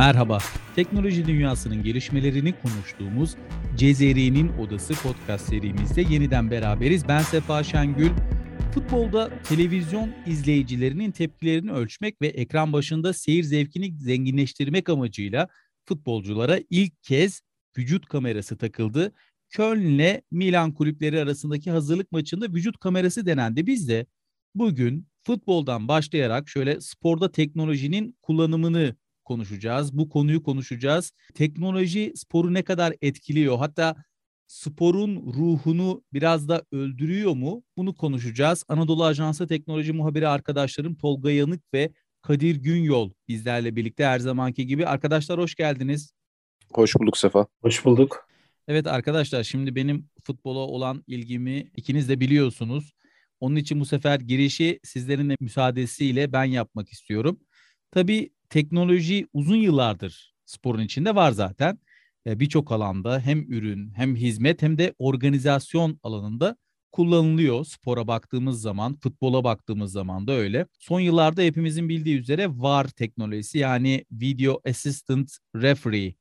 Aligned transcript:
Merhaba, 0.00 0.38
teknoloji 0.76 1.26
dünyasının 1.26 1.82
gelişmelerini 1.82 2.54
konuştuğumuz 2.62 3.36
Cezeri'nin 3.76 4.48
Odası 4.48 4.94
podcast 4.94 5.48
serimizde 5.48 6.02
yeniden 6.02 6.50
beraberiz. 6.50 7.08
Ben 7.08 7.20
Sefa 7.20 7.64
Şengül. 7.64 8.10
Futbolda 8.74 9.42
televizyon 9.42 10.14
izleyicilerinin 10.26 11.10
tepkilerini 11.10 11.72
ölçmek 11.72 12.22
ve 12.22 12.26
ekran 12.26 12.72
başında 12.72 13.12
seyir 13.12 13.42
zevkini 13.42 13.98
zenginleştirmek 13.98 14.88
amacıyla 14.88 15.48
futbolculara 15.84 16.60
ilk 16.70 17.02
kez 17.02 17.42
vücut 17.78 18.06
kamerası 18.06 18.58
takıldı. 18.58 19.12
Köln 19.50 19.80
ile 19.80 20.22
Milan 20.30 20.74
kulüpleri 20.74 21.20
arasındaki 21.20 21.70
hazırlık 21.70 22.12
maçında 22.12 22.46
vücut 22.46 22.78
kamerası 22.78 23.26
denendi. 23.26 23.66
Biz 23.66 23.88
de 23.88 24.06
bugün 24.54 25.06
futboldan 25.22 25.88
başlayarak 25.88 26.48
şöyle 26.48 26.80
sporda 26.80 27.32
teknolojinin 27.32 28.16
kullanımını 28.22 28.96
konuşacağız. 29.30 29.98
Bu 29.98 30.08
konuyu 30.08 30.42
konuşacağız. 30.42 31.12
Teknoloji 31.34 32.12
sporu 32.16 32.54
ne 32.54 32.62
kadar 32.62 32.94
etkiliyor? 33.02 33.58
Hatta 33.58 33.96
sporun 34.46 35.16
ruhunu 35.16 36.02
biraz 36.12 36.48
da 36.48 36.64
öldürüyor 36.72 37.34
mu? 37.34 37.62
Bunu 37.76 37.94
konuşacağız. 37.94 38.64
Anadolu 38.68 39.04
Ajansı 39.04 39.46
teknoloji 39.46 39.92
muhabiri 39.92 40.28
arkadaşlarım 40.28 40.94
Tolga 40.94 41.30
Yanık 41.30 41.74
ve 41.74 41.90
Kadir 42.22 42.56
Günyol 42.56 43.10
bizlerle 43.28 43.76
birlikte 43.76 44.04
her 44.04 44.18
zamanki 44.18 44.66
gibi. 44.66 44.86
Arkadaşlar 44.86 45.38
hoş 45.38 45.54
geldiniz. 45.54 46.12
Hoş 46.72 46.96
bulduk 46.96 47.16
Sefa. 47.16 47.46
Hoş 47.62 47.84
bulduk. 47.84 48.28
Evet 48.68 48.86
arkadaşlar 48.86 49.42
şimdi 49.44 49.74
benim 49.74 50.08
futbola 50.24 50.58
olan 50.58 51.04
ilgimi 51.06 51.70
ikiniz 51.76 52.08
de 52.08 52.20
biliyorsunuz. 52.20 52.92
Onun 53.40 53.56
için 53.56 53.80
bu 53.80 53.84
sefer 53.84 54.20
girişi 54.20 54.80
sizlerin 54.84 55.30
de 55.30 55.36
müsaadesiyle 55.40 56.32
ben 56.32 56.44
yapmak 56.44 56.88
istiyorum. 56.88 57.40
Tabii 57.90 58.30
teknoloji 58.50 59.26
uzun 59.32 59.56
yıllardır 59.56 60.34
sporun 60.44 60.82
içinde 60.82 61.14
var 61.14 61.32
zaten. 61.32 61.78
E, 62.26 62.40
birçok 62.40 62.72
alanda 62.72 63.20
hem 63.20 63.52
ürün 63.52 63.92
hem 63.94 64.16
hizmet 64.16 64.62
hem 64.62 64.78
de 64.78 64.94
organizasyon 64.98 66.00
alanında 66.02 66.56
kullanılıyor. 66.92 67.64
Spora 67.64 68.06
baktığımız 68.06 68.60
zaman, 68.60 68.96
futbola 68.96 69.44
baktığımız 69.44 69.92
zaman 69.92 70.26
da 70.26 70.32
öyle. 70.32 70.66
Son 70.78 71.00
yıllarda 71.00 71.42
hepimizin 71.42 71.88
bildiği 71.88 72.18
üzere 72.18 72.48
VAR 72.50 72.88
teknolojisi 72.88 73.58
yani 73.58 74.04
Video 74.12 74.60
Assistant 74.68 75.30
Referee 75.56 76.14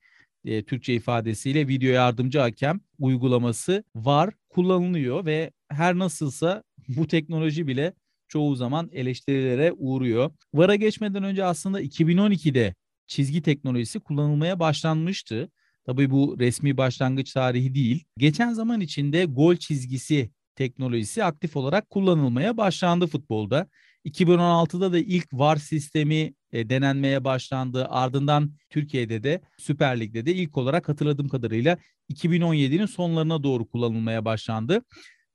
e, 0.46 0.64
Türkçe 0.64 0.94
ifadesiyle 0.94 1.68
video 1.68 1.92
yardımcı 1.92 2.40
hakem 2.40 2.80
uygulaması 3.00 3.84
VAR 3.96 4.34
kullanılıyor 4.50 5.26
ve 5.26 5.52
her 5.70 5.98
nasılsa 5.98 6.64
bu 6.88 7.08
teknoloji 7.08 7.68
bile 7.68 7.94
çoğu 8.30 8.56
zaman 8.56 8.90
eleştirilere 8.94 9.74
uğruyor. 9.78 10.32
VAR'a 10.54 10.76
geçmeden 10.76 11.24
önce 11.24 11.46
aslında 11.46 11.82
2012'de 11.82 12.76
çizgi 13.08 13.42
teknolojisi 13.42 14.00
kullanılmaya 14.00 14.60
başlanmıştı. 14.60 15.52
Tabii 15.86 16.12
bu 16.12 16.36
resmi 16.40 16.78
başlangıç 16.78 17.34
tarihi 17.34 17.76
değil. 17.76 18.04
Geçen 18.18 18.54
zaman 18.54 18.82
içinde 18.82 19.26
gol 19.26 19.56
çizgisi 19.56 20.32
teknolojisi 20.56 21.24
aktif 21.24 21.56
olarak 21.56 21.90
kullanılmaya 21.90 22.58
başlandı 22.58 23.08
futbolda. 23.08 23.68
2016'da 24.06 24.94
da 24.94 25.00
ilk 25.00 25.34
VAR 25.34 25.56
sistemi 25.56 26.34
e, 26.52 26.70
denenmeye 26.70 27.24
başlandı. 27.24 27.88
Ardından 27.90 28.52
Türkiye'de 28.70 29.24
de 29.24 29.42
Süper 29.58 30.00
Lig'de 30.00 30.26
de 30.26 30.34
ilk 30.34 30.58
olarak 30.58 30.90
hatırladığım 30.90 31.30
kadarıyla 31.30 31.78
2017'nin 32.14 32.86
sonlarına 32.86 33.44
doğru 33.44 33.70
kullanılmaya 33.70 34.26
başlandı. 34.26 34.82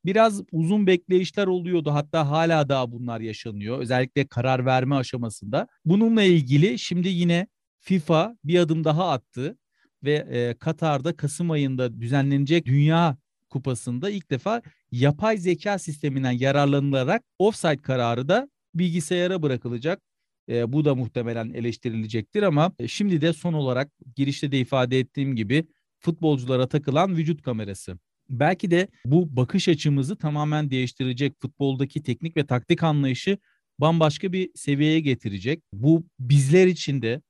Biraz 0.04 0.42
uzun 0.52 0.86
bekleyişler 0.86 1.46
oluyordu. 1.46 1.90
Hatta 1.90 2.30
hala 2.30 2.68
daha 2.68 2.92
bunlar 2.92 3.20
yaşanıyor. 3.20 3.78
Özellikle 3.78 4.26
karar 4.26 4.66
verme 4.66 4.94
aşamasında. 4.94 5.68
Bununla 5.84 6.22
ilgili 6.22 6.78
şimdi 6.78 7.08
yine 7.08 7.46
FIFA 7.80 8.36
bir 8.44 8.58
adım 8.58 8.84
daha 8.84 9.10
attı 9.10 9.58
ve 10.04 10.12
e, 10.12 10.54
Katar'da 10.58 11.16
Kasım 11.16 11.50
ayında 11.50 12.00
düzenlenecek 12.00 12.66
Dünya 12.66 13.16
Kupası'nda 13.50 14.10
ilk 14.10 14.30
defa 14.30 14.62
yapay 14.90 15.38
zeka 15.38 15.78
sisteminden 15.78 16.32
yararlanılarak 16.32 17.22
offside 17.38 17.82
kararı 17.82 18.28
da 18.28 18.48
bilgisayara 18.74 19.42
bırakılacak. 19.42 20.02
E, 20.48 20.72
bu 20.72 20.84
da 20.84 20.94
muhtemelen 20.94 21.50
eleştirilecektir 21.50 22.42
ama 22.42 22.72
e, 22.78 22.88
şimdi 22.88 23.20
de 23.20 23.32
son 23.32 23.52
olarak 23.52 23.92
girişte 24.16 24.52
de 24.52 24.60
ifade 24.60 24.98
ettiğim 24.98 25.36
gibi 25.36 25.66
futbolculara 25.98 26.68
takılan 26.68 27.16
vücut 27.16 27.42
kamerası. 27.42 27.98
Belki 28.30 28.70
de 28.70 28.88
bu 29.06 29.36
bakış 29.36 29.68
açımızı 29.68 30.16
tamamen 30.16 30.70
değiştirecek 30.70 31.32
futboldaki 31.40 32.02
teknik 32.02 32.36
ve 32.36 32.46
taktik 32.46 32.82
anlayışı 32.82 33.38
bambaşka 33.78 34.32
bir 34.32 34.50
seviyeye 34.54 35.00
getirecek. 35.00 35.62
Bu 35.72 36.06
bizler 36.20 36.66
için 36.66 37.02
de 37.02 37.22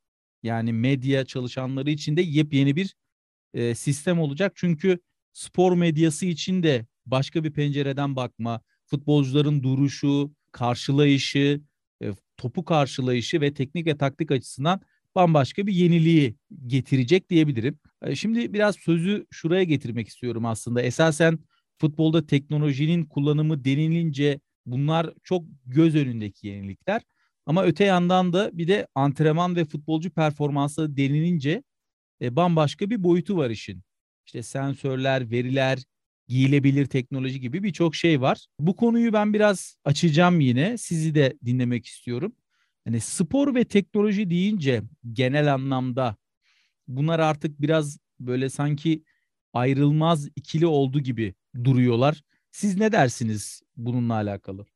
yani 0.43 0.73
medya 0.73 1.25
çalışanları 1.25 1.91
için 1.91 2.17
de 2.17 2.23
yepyeni 2.23 2.77
bir 2.77 2.95
e, 3.55 3.75
sistem 3.75 4.21
olacak. 4.21 4.53
Çünkü 4.55 4.99
spor 5.33 5.77
medyası 5.77 6.27
için 6.27 6.63
de 6.63 6.87
başka 7.07 7.45
bir 7.45 7.53
pencereden 7.53 8.17
bakma, 8.17 8.61
futbolcuların 8.87 9.63
duruşu, 9.63 10.33
karşılayışı, 10.53 11.61
e, 12.03 12.13
topu 12.37 12.65
karşılayışı 12.65 13.41
ve 13.41 13.55
teknik 13.55 13.87
ve 13.87 13.97
taktik 13.97 14.31
açısından 14.31 14.81
bambaşka 15.15 15.67
bir 15.67 15.73
yeniliği 15.73 16.37
getirecek 16.67 17.31
diyebilirim. 17.31 17.79
E, 18.05 18.15
şimdi 18.17 18.53
biraz 18.53 18.77
sözü 18.77 19.27
şuraya 19.31 19.65
getirmek 19.65 20.09
istiyorum 20.09 20.47
aslında. 20.47 20.83
Esasen 20.83 21.39
futbolda 21.79 22.27
teknolojinin 22.27 23.05
kullanımı 23.05 23.65
denilince 23.65 24.41
bunlar 24.67 25.11
çok 25.23 25.45
göz 25.67 25.95
önündeki 25.95 26.47
yenilikler. 26.47 27.03
Ama 27.47 27.65
öte 27.65 27.85
yandan 27.85 28.33
da 28.33 28.51
bir 28.53 28.69
de 28.69 28.87
antrenman 28.95 29.57
ve 29.57 29.65
futbolcu 29.65 30.11
performansı 30.11 30.97
denilince 30.97 31.63
e, 32.23 32.37
bambaşka 32.37 32.91
bir 32.91 33.05
boyutu 33.05 33.37
var 33.37 33.51
işin. 33.51 33.83
İşte 34.27 34.43
sensörler, 34.43 35.31
veriler, 35.31 35.79
giyilebilir 36.29 36.87
teknoloji 36.87 37.41
gibi 37.41 37.63
birçok 37.63 37.95
şey 37.95 38.21
var. 38.21 38.47
Bu 38.61 38.77
konuyu 38.77 39.13
ben 39.13 39.35
biraz 39.35 39.77
açacağım 39.85 40.41
yine. 40.41 40.79
Sizi 40.79 41.15
de 41.15 41.39
dinlemek 41.45 41.87
istiyorum. 41.87 42.33
Hani 42.85 43.01
spor 43.01 43.55
ve 43.55 43.65
teknoloji 43.65 44.31
deyince 44.31 44.83
genel 45.13 45.55
anlamda 45.55 46.17
bunlar 46.89 47.19
artık 47.19 47.61
biraz 47.61 47.99
böyle 48.21 48.51
sanki 48.51 49.03
ayrılmaz 49.53 50.29
ikili 50.37 50.67
oldu 50.67 51.01
gibi 51.01 51.35
duruyorlar. 51.65 52.23
Siz 52.51 52.79
ne 52.79 52.93
dersiniz 52.93 53.63
bununla 53.77 54.15
alakalı? 54.15 54.67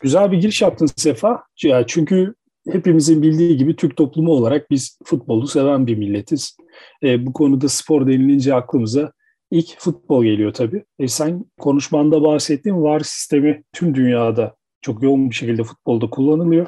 Güzel 0.00 0.32
bir 0.32 0.38
giriş 0.38 0.62
yaptın 0.62 0.88
Sefa. 0.96 1.42
Çünkü 1.86 2.34
hepimizin 2.70 3.22
bildiği 3.22 3.56
gibi 3.56 3.76
Türk 3.76 3.96
toplumu 3.96 4.32
olarak 4.32 4.70
biz 4.70 4.98
futbolu 5.04 5.46
seven 5.46 5.86
bir 5.86 5.96
milletiz. 5.96 6.56
E, 7.02 7.26
bu 7.26 7.32
konuda 7.32 7.68
spor 7.68 8.06
denilince 8.06 8.54
aklımıza 8.54 9.12
ilk 9.50 9.78
futbol 9.78 10.24
geliyor 10.24 10.52
tabii. 10.52 10.84
E, 10.98 11.08
sen 11.08 11.44
konuşmanda 11.58 12.22
bahsettiğin 12.22 12.82
VAR 12.82 13.00
sistemi 13.00 13.64
tüm 13.72 13.94
dünyada 13.94 14.56
çok 14.80 15.02
yoğun 15.02 15.30
bir 15.30 15.34
şekilde 15.34 15.64
futbolda 15.64 16.10
kullanılıyor. 16.10 16.66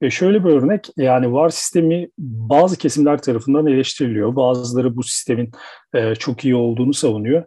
E 0.00 0.10
şöyle 0.10 0.44
bir 0.44 0.50
örnek 0.50 0.88
yani 0.96 1.32
VAR 1.32 1.48
sistemi 1.48 2.08
bazı 2.18 2.78
kesimler 2.78 3.22
tarafından 3.22 3.66
eleştiriliyor. 3.66 4.36
Bazıları 4.36 4.96
bu 4.96 5.02
sistemin 5.02 5.50
e, 5.94 6.14
çok 6.14 6.44
iyi 6.44 6.54
olduğunu 6.54 6.94
savunuyor. 6.94 7.44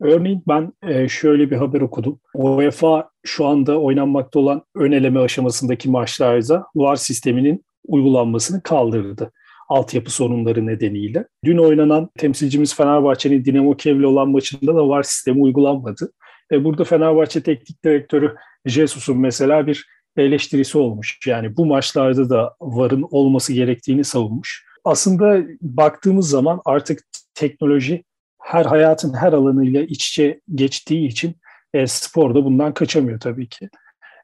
Örneğin 0.00 0.42
ben 0.48 0.72
e, 0.82 1.08
şöyle 1.08 1.50
bir 1.50 1.56
haber 1.56 1.80
okudum. 1.80 2.20
UEFA 2.34 3.10
şu 3.24 3.46
anda 3.46 3.80
oynanmakta 3.80 4.38
olan 4.38 4.62
ön 4.74 4.92
eleme 4.92 5.20
aşamasındaki 5.20 5.90
maçlarda 5.90 6.66
VAR 6.74 6.96
sisteminin 6.96 7.64
uygulanmasını 7.86 8.62
kaldırdı. 8.62 9.32
Altyapı 9.68 10.10
sorunları 10.10 10.66
nedeniyle. 10.66 11.26
Dün 11.44 11.58
oynanan 11.58 12.10
temsilcimiz 12.18 12.74
Fenerbahçe'nin 12.76 13.44
Dinamo 13.44 13.76
Kiev'le 13.76 14.04
olan 14.04 14.30
maçında 14.30 14.74
da 14.74 14.88
VAR 14.88 15.02
sistemi 15.02 15.42
uygulanmadı. 15.42 16.12
E, 16.52 16.64
burada 16.64 16.84
Fenerbahçe 16.84 17.42
Teknik 17.42 17.84
Direktörü 17.84 18.34
Jesus'un 18.66 19.18
mesela 19.18 19.66
bir 19.66 19.86
eleştirisi 20.22 20.78
olmuş. 20.78 21.18
Yani 21.26 21.56
bu 21.56 21.66
maçlarda 21.66 22.30
da 22.30 22.54
VAR'ın 22.60 23.06
olması 23.10 23.52
gerektiğini 23.52 24.04
savunmuş. 24.04 24.64
Aslında 24.84 25.42
baktığımız 25.60 26.30
zaman 26.30 26.60
artık 26.64 27.00
teknoloji 27.34 28.04
her 28.42 28.64
hayatın 28.64 29.14
her 29.14 29.32
alanıyla 29.32 29.82
iç 29.82 30.08
içe 30.08 30.40
geçtiği 30.54 31.08
için 31.08 31.36
e, 31.74 31.86
spor 31.86 32.34
da 32.34 32.44
bundan 32.44 32.74
kaçamıyor 32.74 33.20
tabii 33.20 33.48
ki. 33.48 33.68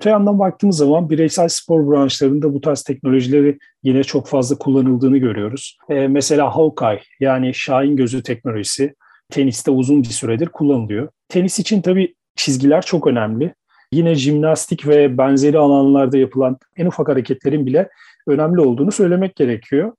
Öte 0.00 0.10
yandan 0.10 0.38
baktığımız 0.38 0.76
zaman 0.76 1.10
bireysel 1.10 1.48
spor 1.48 1.90
branşlarında 1.90 2.54
bu 2.54 2.60
tarz 2.60 2.82
teknolojileri 2.82 3.58
yine 3.82 4.04
çok 4.04 4.28
fazla 4.28 4.58
kullanıldığını 4.58 5.18
görüyoruz. 5.18 5.78
E, 5.88 6.08
mesela 6.08 6.56
Hawkeye 6.56 7.02
yani 7.20 7.54
Şahin 7.54 7.96
gözü 7.96 8.22
teknolojisi 8.22 8.94
teniste 9.30 9.70
uzun 9.70 10.02
bir 10.02 10.08
süredir 10.08 10.46
kullanılıyor. 10.46 11.08
Tenis 11.28 11.58
için 11.58 11.82
tabii 11.82 12.14
çizgiler 12.36 12.82
çok 12.82 13.06
önemli. 13.06 13.54
Yine 13.94 14.14
jimnastik 14.14 14.86
ve 14.86 15.18
benzeri 15.18 15.58
alanlarda 15.58 16.18
yapılan 16.18 16.58
en 16.76 16.86
ufak 16.86 17.08
hareketlerin 17.08 17.66
bile 17.66 17.88
önemli 18.26 18.60
olduğunu 18.60 18.92
söylemek 18.92 19.36
gerekiyor. 19.36 19.92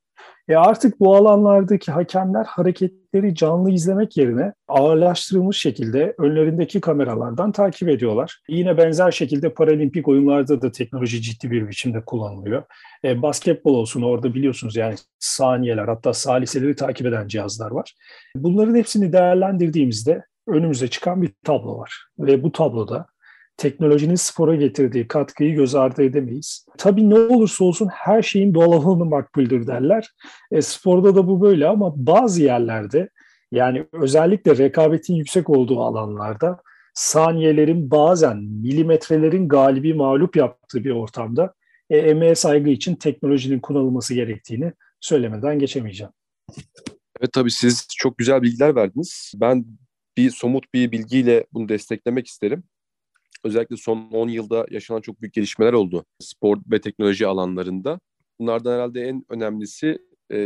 E 0.47 0.56
artık 0.56 1.00
bu 1.00 1.15
alanlardaki 1.15 1.92
hakemler 1.92 2.45
hareketleri 2.45 3.36
canlı 3.36 3.71
izlemek 3.71 4.18
yerine 4.18 4.53
ağırlaştırılmış 4.68 5.59
şekilde 5.59 6.15
önlerindeki 6.18 6.81
kameralardan 6.81 7.51
takip 7.51 7.89
ediyorlar. 7.89 8.42
Yine 8.50 8.77
benzer 8.77 9.12
şekilde 9.12 9.53
paralimpik 9.53 10.07
oyunlarda 10.07 10.62
da 10.62 10.71
teknoloji 10.71 11.21
ciddi 11.21 11.51
bir 11.51 11.68
biçimde 11.68 12.01
kullanılıyor. 12.06 12.63
E, 13.03 13.21
basketbol 13.21 13.74
olsun 13.74 14.01
orada 14.01 14.33
biliyorsunuz 14.33 14.75
yani 14.75 14.95
saniyeler 15.19 15.88
hatta 15.88 16.13
saliseleri 16.13 16.75
takip 16.75 17.07
eden 17.07 17.27
cihazlar 17.27 17.71
var. 17.71 17.95
Bunların 18.36 18.75
hepsini 18.75 19.13
değerlendirdiğimizde 19.13 20.25
önümüze 20.48 20.88
çıkan 20.88 21.21
bir 21.21 21.31
tablo 21.44 21.77
var. 21.77 22.06
Ve 22.19 22.44
bu 22.44 22.51
tabloda 22.51 23.06
teknolojinin 23.57 24.16
spora 24.16 24.56
getirdiği 24.56 25.07
katkıyı 25.07 25.56
göz 25.56 25.75
ardı 25.75 26.04
edemeyiz. 26.04 26.66
Tabii 26.78 27.10
ne 27.10 27.19
olursa 27.19 27.66
olsun 27.66 27.90
her 27.92 28.22
şeyin 28.22 28.54
doğal 28.54 28.86
olanı 28.86 29.06
makbuldür 29.06 29.68
derler. 29.68 30.12
E, 30.52 30.62
sporda 30.62 31.16
da 31.16 31.28
bu 31.28 31.42
böyle 31.42 31.68
ama 31.68 31.94
bazı 31.96 32.44
yerlerde 32.44 33.10
yani 33.52 33.86
özellikle 33.94 34.57
rekabetin 34.57 35.16
yüksek 35.16 35.50
olduğu 35.50 35.81
alanlarda 35.81 36.62
saniyelerin 36.94 37.92
bazen 37.92 38.38
milimetrelerin 38.38 39.48
galibi 39.48 39.94
mağlup 39.94 40.36
yaptığı 40.36 40.84
bir 40.84 40.92
ortamda 40.92 41.54
e, 41.90 41.98
emeğe 41.98 42.36
saygı 42.36 42.69
için 42.69 42.96
teknolojinin 42.96 43.60
kullanılması 43.60 44.13
gerektiğini 44.13 44.74
söylemeden 45.00 45.60
geçemeyeceğim. 45.60 46.13
Evet 47.19 47.34
tabii 47.34 47.51
siz 47.51 47.88
çok 47.98 48.18
güzel 48.18 48.42
bilgiler 48.42 48.75
verdiniz. 48.75 49.34
Ben 49.36 49.66
bir 50.18 50.30
somut 50.30 50.74
bir 50.74 50.92
bilgiyle 50.92 51.46
bunu 51.54 51.69
desteklemek 51.69 52.28
isterim 52.28 52.63
özellikle 53.44 53.78
son 53.78 54.10
10 54.12 54.28
yılda 54.28 54.66
yaşanan 54.70 55.02
çok 55.02 55.22
büyük 55.22 55.34
gelişmeler 55.34 55.74
oldu 55.74 56.06
spor 56.20 56.58
ve 56.72 56.82
teknoloji 56.82 57.28
alanlarında. 57.28 58.00
Bunlardan 58.40 58.74
herhalde 58.74 59.02
en 59.02 59.26
önemlisi 59.30 59.98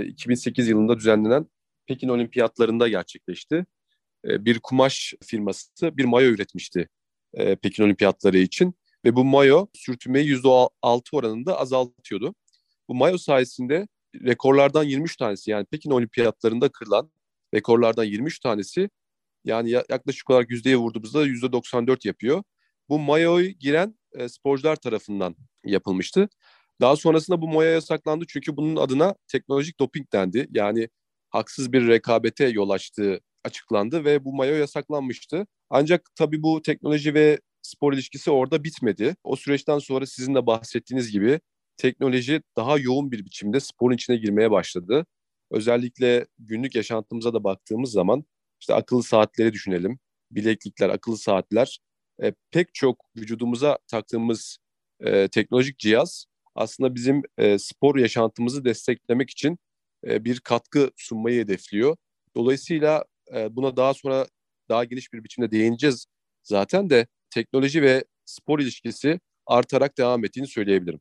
2008 0.05 0.67
e, 0.67 0.69
yılında 0.69 0.97
düzenlenen 0.97 1.47
Pekin 1.87 2.09
Olimpiyatlarında 2.09 2.87
gerçekleşti. 2.87 3.65
E, 4.25 4.45
bir 4.45 4.59
kumaş 4.59 5.13
firması 5.23 5.97
bir 5.97 6.05
mayo 6.05 6.29
üretmişti 6.29 6.89
e, 7.33 7.55
Pekin 7.55 7.83
Olimpiyatları 7.83 8.37
için 8.37 8.73
ve 9.05 9.15
bu 9.15 9.25
mayo 9.25 9.67
sürtünmeyi 9.73 10.29
%6 10.29 10.69
oranında 11.11 11.59
azaltıyordu. 11.59 12.35
Bu 12.89 12.95
mayo 12.95 13.17
sayesinde 13.17 13.87
rekorlardan 14.15 14.83
23 14.83 15.17
tanesi 15.17 15.51
yani 15.51 15.65
Pekin 15.65 15.91
Olimpiyatlarında 15.91 16.69
kırılan 16.69 17.11
rekorlardan 17.53 18.03
23 18.03 18.39
tanesi 18.39 18.89
yani 19.45 19.69
yaklaşık 19.69 20.29
olarak 20.29 20.49
yüzdeye 20.49 20.77
vurduğumuzda 20.77 21.27
%94 21.27 22.07
yapıyor 22.07 22.43
bu 22.89 22.99
mayoyu 22.99 23.49
giren 23.49 23.95
e, 24.13 24.29
sporcular 24.29 24.75
tarafından 24.75 25.35
yapılmıştı. 25.65 26.29
Daha 26.81 26.95
sonrasında 26.95 27.41
bu 27.41 27.47
maya 27.47 27.71
yasaklandı 27.71 28.25
çünkü 28.27 28.57
bunun 28.57 28.75
adına 28.75 29.15
teknolojik 29.27 29.79
doping 29.79 30.13
dendi. 30.13 30.47
Yani 30.51 30.89
haksız 31.29 31.73
bir 31.73 31.87
rekabete 31.87 32.47
yol 32.47 32.69
açtığı 32.69 33.19
açıklandı 33.43 34.05
ve 34.05 34.25
bu 34.25 34.33
mayo 34.35 34.55
yasaklanmıştı. 34.55 35.47
Ancak 35.69 36.09
tabii 36.15 36.43
bu 36.43 36.61
teknoloji 36.61 37.13
ve 37.13 37.39
spor 37.61 37.93
ilişkisi 37.93 38.31
orada 38.31 38.63
bitmedi. 38.63 39.15
O 39.23 39.35
süreçten 39.35 39.79
sonra 39.79 40.05
sizin 40.05 40.35
de 40.35 40.45
bahsettiğiniz 40.45 41.11
gibi 41.11 41.39
teknoloji 41.77 42.41
daha 42.57 42.77
yoğun 42.77 43.11
bir 43.11 43.25
biçimde 43.25 43.59
sporun 43.59 43.95
içine 43.95 44.15
girmeye 44.17 44.51
başladı. 44.51 45.05
Özellikle 45.51 46.25
günlük 46.39 46.75
yaşantımıza 46.75 47.33
da 47.33 47.43
baktığımız 47.43 47.91
zaman 47.91 48.23
işte 48.61 48.73
akıllı 48.73 49.03
saatleri 49.03 49.53
düşünelim. 49.53 49.99
Bileklikler, 50.31 50.89
akıllı 50.89 51.17
saatler 51.17 51.79
e, 52.23 52.33
pek 52.51 52.73
çok 52.73 53.05
vücudumuza 53.17 53.77
taktığımız 53.87 54.57
e, 54.99 55.27
teknolojik 55.27 55.79
cihaz 55.79 56.25
aslında 56.55 56.95
bizim 56.95 57.21
e, 57.37 57.59
spor 57.59 57.95
yaşantımızı 57.97 58.65
desteklemek 58.65 59.29
için 59.29 59.57
e, 60.07 60.25
bir 60.25 60.39
katkı 60.39 60.91
sunmayı 60.97 61.41
hedefliyor. 61.41 61.97
Dolayısıyla 62.35 63.05
e, 63.35 63.55
buna 63.55 63.77
daha 63.77 63.93
sonra 63.93 64.27
daha 64.69 64.83
geniş 64.83 65.13
bir 65.13 65.23
biçimde 65.23 65.51
değineceğiz 65.51 66.05
zaten 66.43 66.89
de 66.89 67.07
teknoloji 67.29 67.81
ve 67.81 68.03
spor 68.25 68.59
ilişkisi 68.59 69.19
artarak 69.45 69.97
devam 69.97 70.25
ettiğini 70.25 70.47
söyleyebilirim. 70.47 70.99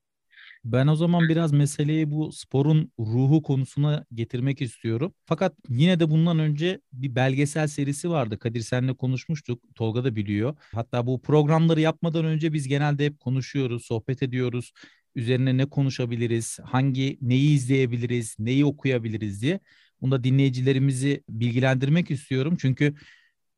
Ben 0.64 0.86
o 0.86 0.96
zaman 0.96 1.28
biraz 1.28 1.52
meseleyi 1.52 2.10
bu 2.10 2.32
sporun 2.32 2.92
ruhu 2.98 3.42
konusuna 3.42 4.04
getirmek 4.14 4.62
istiyorum. 4.62 5.14
Fakat 5.26 5.54
yine 5.68 6.00
de 6.00 6.10
bundan 6.10 6.38
önce 6.38 6.80
bir 6.92 7.14
belgesel 7.14 7.66
serisi 7.68 8.10
vardı. 8.10 8.38
Kadir 8.38 8.60
senle 8.60 8.94
konuşmuştuk. 8.94 9.62
Tolga 9.74 10.04
da 10.04 10.16
biliyor. 10.16 10.56
Hatta 10.74 11.06
bu 11.06 11.22
programları 11.22 11.80
yapmadan 11.80 12.24
önce 12.24 12.52
biz 12.52 12.68
genelde 12.68 13.04
hep 13.06 13.20
konuşuyoruz, 13.20 13.84
sohbet 13.84 14.22
ediyoruz. 14.22 14.72
Üzerine 15.14 15.56
ne 15.56 15.66
konuşabiliriz, 15.66 16.58
hangi 16.64 17.18
neyi 17.20 17.54
izleyebiliriz, 17.54 18.36
neyi 18.38 18.64
okuyabiliriz 18.64 19.42
diye. 19.42 19.60
Bunda 20.00 20.24
dinleyicilerimizi 20.24 21.22
bilgilendirmek 21.28 22.10
istiyorum. 22.10 22.56
Çünkü 22.60 22.94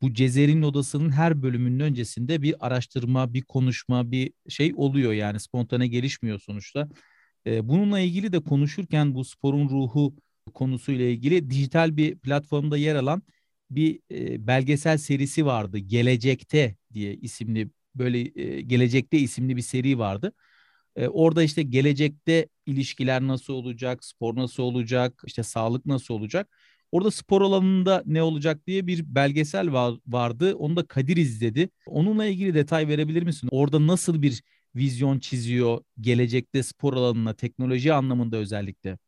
bu 0.03 0.15
Cezer'in 0.15 0.63
odasının 0.63 1.11
her 1.11 1.43
bölümünün 1.43 1.81
öncesinde 1.81 2.43
bir 2.43 2.67
araştırma, 2.67 3.35
bir 3.35 3.43
konuşma, 3.43 4.11
bir 4.11 4.33
şey 4.49 4.73
oluyor 4.77 5.13
yani 5.13 5.41
spontane 5.41 5.87
gelişmiyor 5.87 6.41
sonuçta. 6.41 6.89
E, 7.47 7.69
bununla 7.69 8.01
ilgili 8.01 8.33
de 8.33 8.41
konuşurken 8.41 9.15
bu 9.15 9.25
sporun 9.25 9.69
ruhu 9.69 10.17
konusuyla 10.55 11.05
ilgili 11.05 11.51
dijital 11.51 11.97
bir 11.97 12.19
platformda 12.19 12.77
yer 12.77 12.95
alan 12.95 13.23
bir 13.71 14.01
e, 14.11 14.47
belgesel 14.47 14.99
serisi 14.99 15.47
vardı. 15.47 15.79
Gelecekte 15.79 16.77
diye 16.93 17.15
isimli 17.15 17.71
böyle 17.95 18.41
e, 18.43 18.61
Gelecekte 18.61 19.19
isimli 19.19 19.57
bir 19.57 19.63
seri 19.63 19.99
vardı. 19.99 20.33
E, 20.97 21.09
orada 21.09 21.43
işte 21.43 21.63
gelecekte 21.63 22.49
ilişkiler 22.67 23.23
nasıl 23.23 23.53
olacak, 23.55 24.05
spor 24.05 24.37
nasıl 24.37 24.63
olacak, 24.63 25.23
işte 25.27 25.43
sağlık 25.43 25.87
nasıl 25.87 26.15
olacak 26.15 26.49
Orada 26.93 27.11
spor 27.11 27.43
alanında 27.43 28.03
ne 28.07 28.23
olacak 28.23 28.67
diye 28.67 28.87
bir 28.87 29.15
belgesel 29.15 29.73
var, 29.73 29.95
vardı. 30.07 30.55
Onu 30.55 30.77
da 30.77 30.87
Kadir 30.87 31.17
izledi. 31.17 31.69
Onunla 31.87 32.27
ilgili 32.27 32.55
detay 32.55 32.89
verebilir 32.89 33.23
misin? 33.23 33.49
Orada 33.53 33.87
nasıl 33.87 34.23
bir 34.23 34.43
vizyon 34.77 35.19
çiziyor 35.19 35.81
gelecekte 36.01 36.63
spor 36.63 36.95
alanına, 36.95 37.35
teknoloji 37.35 37.93
anlamında 37.93 38.37
özellikle? 38.37 38.99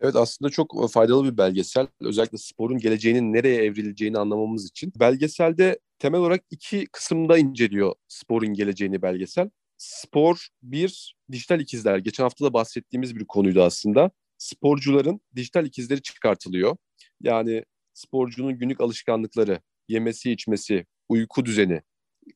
Evet 0.00 0.16
aslında 0.16 0.50
çok 0.50 0.90
faydalı 0.92 1.32
bir 1.32 1.38
belgesel. 1.38 1.86
Özellikle 2.00 2.38
sporun 2.38 2.78
geleceğinin 2.78 3.32
nereye 3.32 3.62
evrileceğini 3.64 4.18
anlamamız 4.18 4.66
için. 4.68 4.92
Belgeselde 5.00 5.78
temel 5.98 6.20
olarak 6.20 6.44
iki 6.50 6.86
kısımda 6.92 7.38
inceliyor 7.38 7.94
sporun 8.08 8.54
geleceğini 8.54 9.02
belgesel. 9.02 9.50
Spor 9.76 10.48
bir, 10.62 11.16
dijital 11.32 11.60
ikizler. 11.60 11.98
Geçen 11.98 12.24
hafta 12.24 12.44
da 12.44 12.52
bahsettiğimiz 12.52 13.16
bir 13.16 13.24
konuydu 13.24 13.62
aslında. 13.62 14.10
Sporcuların 14.38 15.20
dijital 15.36 15.66
ikizleri 15.66 16.02
çıkartılıyor. 16.02 16.76
Yani 17.20 17.64
sporcunun 17.94 18.58
günlük 18.58 18.80
alışkanlıkları, 18.80 19.60
yemesi, 19.88 20.32
içmesi, 20.32 20.86
uyku 21.08 21.44
düzeni, 21.44 21.82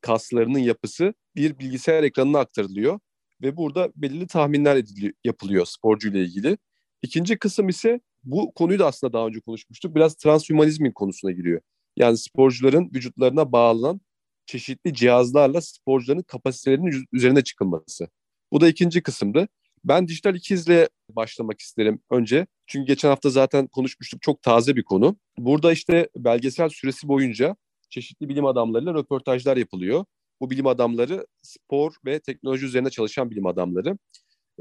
kaslarının 0.00 0.58
yapısı 0.58 1.14
bir 1.36 1.58
bilgisayar 1.58 2.02
ekranına 2.02 2.38
aktarılıyor 2.38 3.00
ve 3.42 3.56
burada 3.56 3.92
belirli 3.96 4.26
tahminler 4.26 4.76
ediliyor, 4.76 5.12
yapılıyor 5.24 5.66
sporcu 5.66 6.08
ile 6.08 6.22
ilgili. 6.24 6.58
İkinci 7.02 7.38
kısım 7.38 7.68
ise 7.68 8.00
bu 8.24 8.54
konuyu 8.54 8.78
da 8.78 8.86
aslında 8.86 9.12
daha 9.12 9.26
önce 9.26 9.40
konuşmuştuk. 9.40 9.94
Biraz 9.94 10.14
transhümanizmin 10.14 10.92
konusuna 10.92 11.32
giriyor. 11.32 11.60
Yani 11.96 12.18
sporcuların 12.18 12.90
vücutlarına 12.94 13.52
bağlanan 13.52 14.00
çeşitli 14.46 14.94
cihazlarla 14.94 15.60
sporcuların 15.60 16.22
kapasitelerinin 16.22 17.04
üzerine 17.12 17.44
çıkılması. 17.44 18.08
Bu 18.52 18.60
da 18.60 18.68
ikinci 18.68 19.02
kısımdı. 19.02 19.48
Ben 19.84 20.08
dijital 20.08 20.34
ikizle 20.34 20.88
başlamak 21.16 21.60
isterim 21.60 22.00
önce. 22.10 22.46
Çünkü 22.66 22.86
geçen 22.86 23.08
hafta 23.08 23.30
zaten 23.30 23.66
konuşmuştuk. 23.66 24.22
Çok 24.22 24.42
taze 24.42 24.76
bir 24.76 24.82
konu. 24.82 25.16
Burada 25.38 25.72
işte 25.72 26.08
belgesel 26.16 26.68
süresi 26.68 27.08
boyunca 27.08 27.56
çeşitli 27.90 28.28
bilim 28.28 28.46
adamlarıyla 28.46 28.94
röportajlar 28.94 29.56
yapılıyor. 29.56 30.04
Bu 30.40 30.50
bilim 30.50 30.66
adamları 30.66 31.26
spor 31.42 31.94
ve 32.06 32.20
teknoloji 32.20 32.66
üzerine 32.66 32.90
çalışan 32.90 33.30
bilim 33.30 33.46
adamları. 33.46 33.98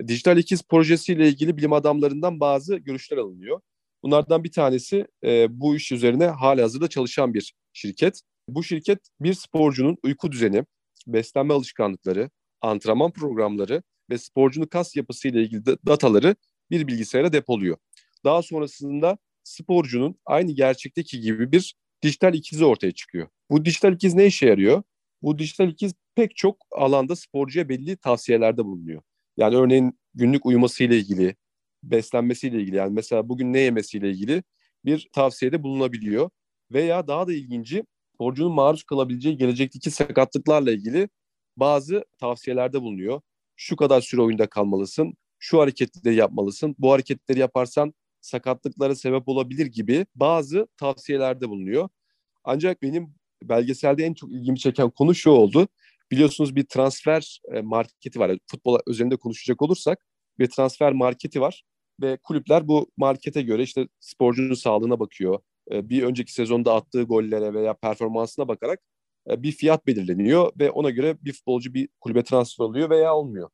Dijital 0.07 0.38
ikiz 0.38 0.63
projesiyle 0.63 1.27
ilgili 1.27 1.57
bilim 1.57 1.74
adamlarından 1.74 2.39
bazı 2.39 2.75
görüşler 2.75 3.17
alınıyor. 3.17 3.62
Bunlardan 4.03 4.43
bir 4.43 4.51
tanesi 4.51 5.07
e, 5.24 5.60
bu 5.60 5.75
iş 5.75 5.91
üzerine 5.91 6.25
hali 6.27 6.62
hazırda 6.62 6.88
çalışan 6.88 7.33
bir 7.33 7.53
şirket. 7.74 8.22
Bu 8.48 8.63
şirket 8.63 9.00
bir 9.19 9.33
sporcunun 9.33 9.98
uyku 10.03 10.31
düzeni, 10.31 10.65
beslenme 11.07 11.53
alışkanlıkları, 11.53 12.29
antrenman 12.62 13.12
programları 13.12 13.83
ve 14.10 14.17
sporcunun 14.17 14.65
kas 14.65 14.95
yapısı 14.95 15.27
ile 15.27 15.41
ilgili 15.41 15.65
dataları 15.65 16.36
bir 16.72 16.88
bilgisayara 16.88 17.33
depoluyor. 17.33 17.77
Daha 18.25 18.41
sonrasında 18.41 19.17
sporcunun 19.43 20.15
aynı 20.25 20.51
gerçekteki 20.51 21.19
gibi 21.19 21.51
bir 21.51 21.75
dijital 22.03 22.33
ikizi 22.33 22.65
ortaya 22.65 22.91
çıkıyor. 22.91 23.27
Bu 23.50 23.65
dijital 23.65 23.93
ikiz 23.93 24.13
ne 24.13 24.25
işe 24.25 24.45
yarıyor? 24.45 24.83
Bu 25.22 25.39
dijital 25.39 25.69
ikiz 25.69 25.93
pek 26.15 26.36
çok 26.36 26.57
alanda 26.72 27.15
sporcuya 27.15 27.69
belli 27.69 27.98
tavsiyelerde 27.98 28.65
bulunuyor. 28.65 29.01
Yani 29.38 29.55
örneğin 29.55 30.00
günlük 30.13 30.45
uyuması 30.45 30.83
ile 30.83 30.98
ilgili, 30.98 31.36
beslenmesi 31.83 32.48
ile 32.48 32.62
ilgili 32.62 32.75
yani 32.75 32.93
mesela 32.93 33.29
bugün 33.29 33.53
ne 33.53 33.60
yemesi 33.60 33.98
ile 33.98 34.10
ilgili 34.10 34.43
bir 34.86 35.10
tavsiyede 35.13 35.63
bulunabiliyor. 35.63 36.29
Veya 36.72 37.07
daha 37.07 37.27
da 37.27 37.33
ilginci 37.33 37.83
sporcunun 38.15 38.53
maruz 38.53 38.83
kalabileceği 38.83 39.38
gelecekteki 39.38 39.91
sakatlıklarla 39.91 40.72
ilgili 40.72 41.10
bazı 41.57 42.05
tavsiyelerde 42.19 42.81
bulunuyor 42.81 43.22
şu 43.55 43.75
kadar 43.75 44.01
süre 44.01 44.22
oyunda 44.22 44.48
kalmalısın, 44.48 45.13
şu 45.39 45.60
hareketleri 45.60 46.15
yapmalısın, 46.15 46.75
bu 46.79 46.91
hareketleri 46.91 47.39
yaparsan 47.39 47.93
sakatlıklara 48.22 48.95
sebep 48.95 49.27
olabilir 49.27 49.65
gibi 49.65 50.05
bazı 50.15 50.67
tavsiyelerde 50.77 51.50
bulunuyor. 51.50 51.89
Ancak 52.43 52.81
benim 52.81 53.15
belgeselde 53.43 54.03
en 54.03 54.13
çok 54.13 54.31
ilgimi 54.31 54.60
çeken 54.60 54.89
konu 54.89 55.15
şu 55.15 55.29
oldu. 55.29 55.67
Biliyorsunuz 56.12 56.55
bir 56.55 56.65
transfer 56.65 57.39
e, 57.53 57.62
marketi 57.62 58.19
var. 58.19 58.38
Futbol 58.48 58.79
üzerinde 58.88 59.15
konuşacak 59.15 59.62
olursak 59.62 60.05
bir 60.39 60.48
transfer 60.48 60.93
marketi 60.93 61.41
var 61.41 61.63
ve 62.01 62.17
kulüpler 62.24 62.67
bu 62.67 62.91
markete 62.98 63.41
göre 63.41 63.63
işte 63.63 63.88
sporcunun 64.00 64.53
sağlığına 64.53 65.00
bakıyor. 65.00 65.39
E, 65.72 65.89
bir 65.89 66.03
önceki 66.03 66.33
sezonda 66.33 66.74
attığı 66.74 67.03
gollere 67.03 67.53
veya 67.53 67.74
performansına 67.74 68.48
bakarak 68.48 68.79
bir 69.27 69.51
fiyat 69.51 69.88
belirleniyor 69.88 70.51
ve 70.60 70.72
ona 70.72 70.89
göre 70.89 71.18
bir 71.22 71.34
futbolcu 71.34 71.74
bir 71.74 71.89
kulübe 72.01 72.24
transfer 72.24 72.65
oluyor 72.65 72.89
veya 72.89 73.15
olmuyor. 73.15 73.50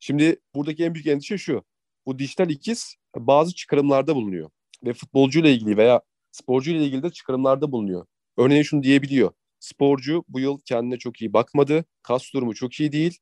Şimdi 0.00 0.36
buradaki 0.54 0.84
en 0.84 0.94
büyük 0.94 1.06
endişe 1.06 1.38
şu. 1.38 1.64
Bu 2.06 2.18
dijital 2.18 2.50
ikiz 2.50 2.96
bazı 3.16 3.54
çıkarımlarda 3.54 4.16
bulunuyor 4.16 4.50
ve 4.84 4.92
futbolcuyla 4.92 5.50
ilgili 5.50 5.76
veya 5.76 6.00
sporcuyla 6.30 6.82
ilgili 6.82 7.02
de 7.02 7.10
çıkarımlarda 7.10 7.72
bulunuyor. 7.72 8.06
Örneğin 8.36 8.62
şunu 8.62 8.82
diyebiliyor. 8.82 9.30
Sporcu 9.60 10.24
bu 10.28 10.40
yıl 10.40 10.58
kendine 10.64 10.98
çok 10.98 11.20
iyi 11.20 11.32
bakmadı. 11.32 11.84
Kas 12.02 12.32
durumu 12.34 12.54
çok 12.54 12.80
iyi 12.80 12.92
değil. 12.92 13.18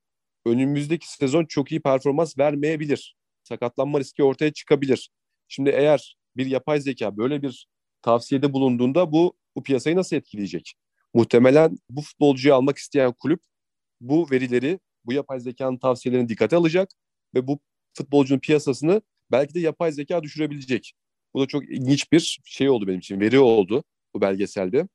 Önümüzdeki 0.46 1.12
sezon 1.12 1.44
çok 1.44 1.72
iyi 1.72 1.82
performans 1.82 2.38
vermeyebilir. 2.38 3.16
Sakatlanma 3.42 4.00
riski 4.00 4.24
ortaya 4.24 4.52
çıkabilir. 4.52 5.10
Şimdi 5.48 5.70
eğer 5.70 6.16
bir 6.36 6.46
yapay 6.46 6.80
zeka 6.80 7.16
böyle 7.16 7.42
bir 7.42 7.68
tavsiyede 8.02 8.52
bulunduğunda 8.52 9.12
bu 9.12 9.36
bu 9.56 9.62
piyasayı 9.62 9.96
nasıl 9.96 10.16
etkileyecek? 10.16 10.74
Muhtemelen 11.16 11.78
bu 11.90 12.02
futbolcuyu 12.02 12.54
almak 12.54 12.78
isteyen 12.78 13.12
kulüp 13.12 13.40
bu 14.00 14.30
verileri, 14.30 14.80
bu 15.04 15.12
yapay 15.12 15.40
zekanın 15.40 15.78
tavsiyelerini 15.78 16.28
dikkate 16.28 16.56
alacak 16.56 16.90
ve 17.34 17.46
bu 17.46 17.58
futbolcunun 17.94 18.40
piyasasını 18.40 19.02
belki 19.32 19.54
de 19.54 19.60
yapay 19.60 19.92
zeka 19.92 20.22
düşürebilecek. 20.22 20.92
Bu 21.34 21.40
da 21.40 21.46
çok 21.46 21.64
ilginç 21.64 22.12
bir 22.12 22.40
şey 22.44 22.70
oldu 22.70 22.86
benim 22.86 22.98
için, 22.98 23.20
veri 23.20 23.38
oldu 23.38 23.84
bu 24.14 24.20
belgeselde. 24.20 24.88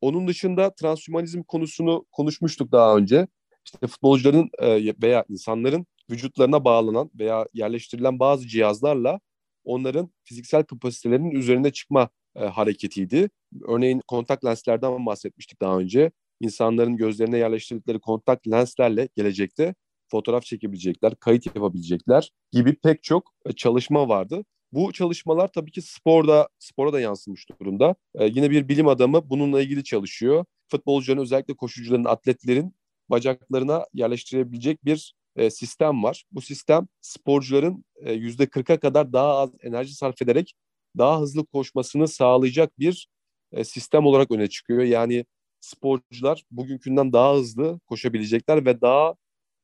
Onun 0.00 0.28
dışında 0.28 0.74
transhumanizm 0.74 1.42
konusunu 1.42 2.06
konuşmuştuk 2.12 2.72
daha 2.72 2.96
önce. 2.96 3.26
İşte 3.64 3.86
futbolcuların 3.86 4.50
e, 4.58 4.94
veya 5.02 5.24
insanların 5.28 5.86
vücutlarına 6.10 6.64
bağlanan 6.64 7.10
veya 7.18 7.46
yerleştirilen 7.54 8.18
bazı 8.18 8.48
cihazlarla 8.48 9.20
onların 9.64 10.10
fiziksel 10.24 10.64
kapasitelerinin 10.64 11.30
üzerine 11.30 11.72
çıkma 11.72 12.08
e, 12.36 12.40
hareketiydi. 12.44 13.30
Örneğin 13.68 14.02
kontak 14.08 14.44
lenslerden 14.44 15.06
bahsetmiştik 15.06 15.60
daha 15.60 15.78
önce. 15.78 16.10
İnsanların 16.40 16.96
gözlerine 16.96 17.38
yerleştirdikleri 17.38 18.00
kontak 18.00 18.48
lenslerle 18.48 19.08
gelecekte 19.16 19.74
fotoğraf 20.10 20.42
çekebilecekler, 20.42 21.14
kayıt 21.16 21.46
yapabilecekler 21.46 22.30
gibi 22.52 22.74
pek 22.74 23.02
çok 23.02 23.32
e, 23.46 23.52
çalışma 23.52 24.08
vardı. 24.08 24.44
Bu 24.72 24.92
çalışmalar 24.92 25.48
tabii 25.48 25.70
ki 25.70 25.82
sporda 25.82 26.48
spora 26.58 26.92
da 26.92 27.00
yansımış 27.00 27.46
durumda. 27.60 27.94
Ee, 28.14 28.24
yine 28.24 28.50
bir 28.50 28.68
bilim 28.68 28.88
adamı 28.88 29.30
bununla 29.30 29.62
ilgili 29.62 29.84
çalışıyor. 29.84 30.44
Futbolcuların 30.68 31.20
özellikle 31.20 31.54
koşucuların, 31.54 32.04
atletlerin 32.04 32.74
bacaklarına 33.10 33.86
yerleştirebilecek 33.94 34.84
bir 34.84 35.14
e, 35.36 35.50
sistem 35.50 36.02
var. 36.02 36.24
Bu 36.32 36.40
sistem 36.40 36.88
sporcuların 37.00 37.84
e, 37.96 38.12
yüzde 38.12 38.44
40'a 38.44 38.80
kadar 38.80 39.12
daha 39.12 39.38
az 39.38 39.50
enerji 39.62 39.94
sarf 39.94 40.22
ederek 40.22 40.54
daha 40.98 41.20
hızlı 41.20 41.46
koşmasını 41.46 42.08
sağlayacak 42.08 42.78
bir 42.78 43.08
e, 43.52 43.64
sistem 43.64 44.06
olarak 44.06 44.30
öne 44.30 44.48
çıkıyor. 44.48 44.82
Yani 44.82 45.24
sporcular 45.60 46.44
bugünkünden 46.50 47.12
daha 47.12 47.34
hızlı 47.34 47.80
koşabilecekler 47.86 48.66
ve 48.66 48.80
daha 48.80 49.14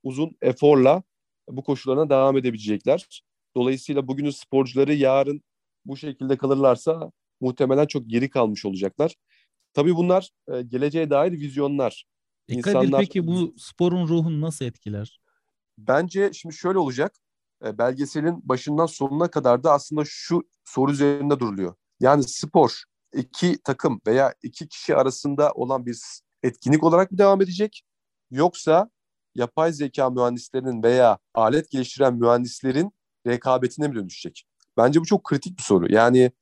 uzun 0.03 0.37
eforla 0.43 1.03
bu 1.49 1.63
koşularına 1.63 2.11
devam 2.11 2.37
edebilecekler. 2.37 3.23
Dolayısıyla 3.57 4.09
bugünün 4.09 4.31
sporcuları 4.31 4.95
yarın 4.95 5.43
bu 5.85 5.97
şekilde 5.97 6.37
kalırlarsa 6.37 7.13
muhtemelen 7.41 7.87
çok 7.87 8.11
geri 8.11 8.31
kalmış 8.31 8.65
olacaklar. 8.65 9.15
Tabii 9.75 9.97
bunlar 9.97 10.31
e, 10.49 10.63
geleceğe 10.63 11.11
dair 11.11 11.33
vizyonlar. 11.33 12.05
E 12.49 12.55
İnsanlar, 12.55 13.01
peki 13.01 13.27
bu 13.27 13.55
sporun 13.59 14.09
ruhunu 14.09 14.41
nasıl 14.41 14.65
etkiler? 14.65 15.21
Bence 15.79 16.31
şimdi 16.33 16.55
şöyle 16.55 16.79
olacak. 16.79 17.15
E, 17.65 17.79
belgeselin 17.79 18.49
başından 18.49 18.87
sonuna 18.87 19.31
kadar 19.31 19.65
da 19.65 19.73
aslında 19.73 20.03
şu 20.07 20.43
soru 20.65 20.93
üzerinde 20.93 21.41
duruluyor. 21.41 21.75
Yani 22.01 22.23
spor 22.23 22.83
iki 23.15 23.59
takım 23.65 24.01
veya 24.07 24.35
iki 24.43 24.69
kişi 24.69 24.97
arasında 24.97 25.53
olan 25.53 25.87
bir 25.87 25.99
etkinlik 26.43 26.85
olarak 26.85 27.13
mı 27.13 27.19
devam 27.19 27.43
edecek? 27.43 27.83
Yoksa 28.31 28.91
yapay 29.35 29.73
zeka 29.73 30.11
mühendislerinin 30.11 30.83
veya 30.83 31.19
alet 31.35 31.71
geliştiren 31.71 32.15
mühendislerin 32.15 32.93
rekabetine 33.27 33.89
mi 33.89 33.95
dönüşecek? 33.95 34.45
Bence 34.77 35.01
bu 35.01 35.05
çok 35.05 35.25
kritik 35.25 35.59
bir 35.59 35.63
soru. 35.63 35.93
Yani 35.93 36.33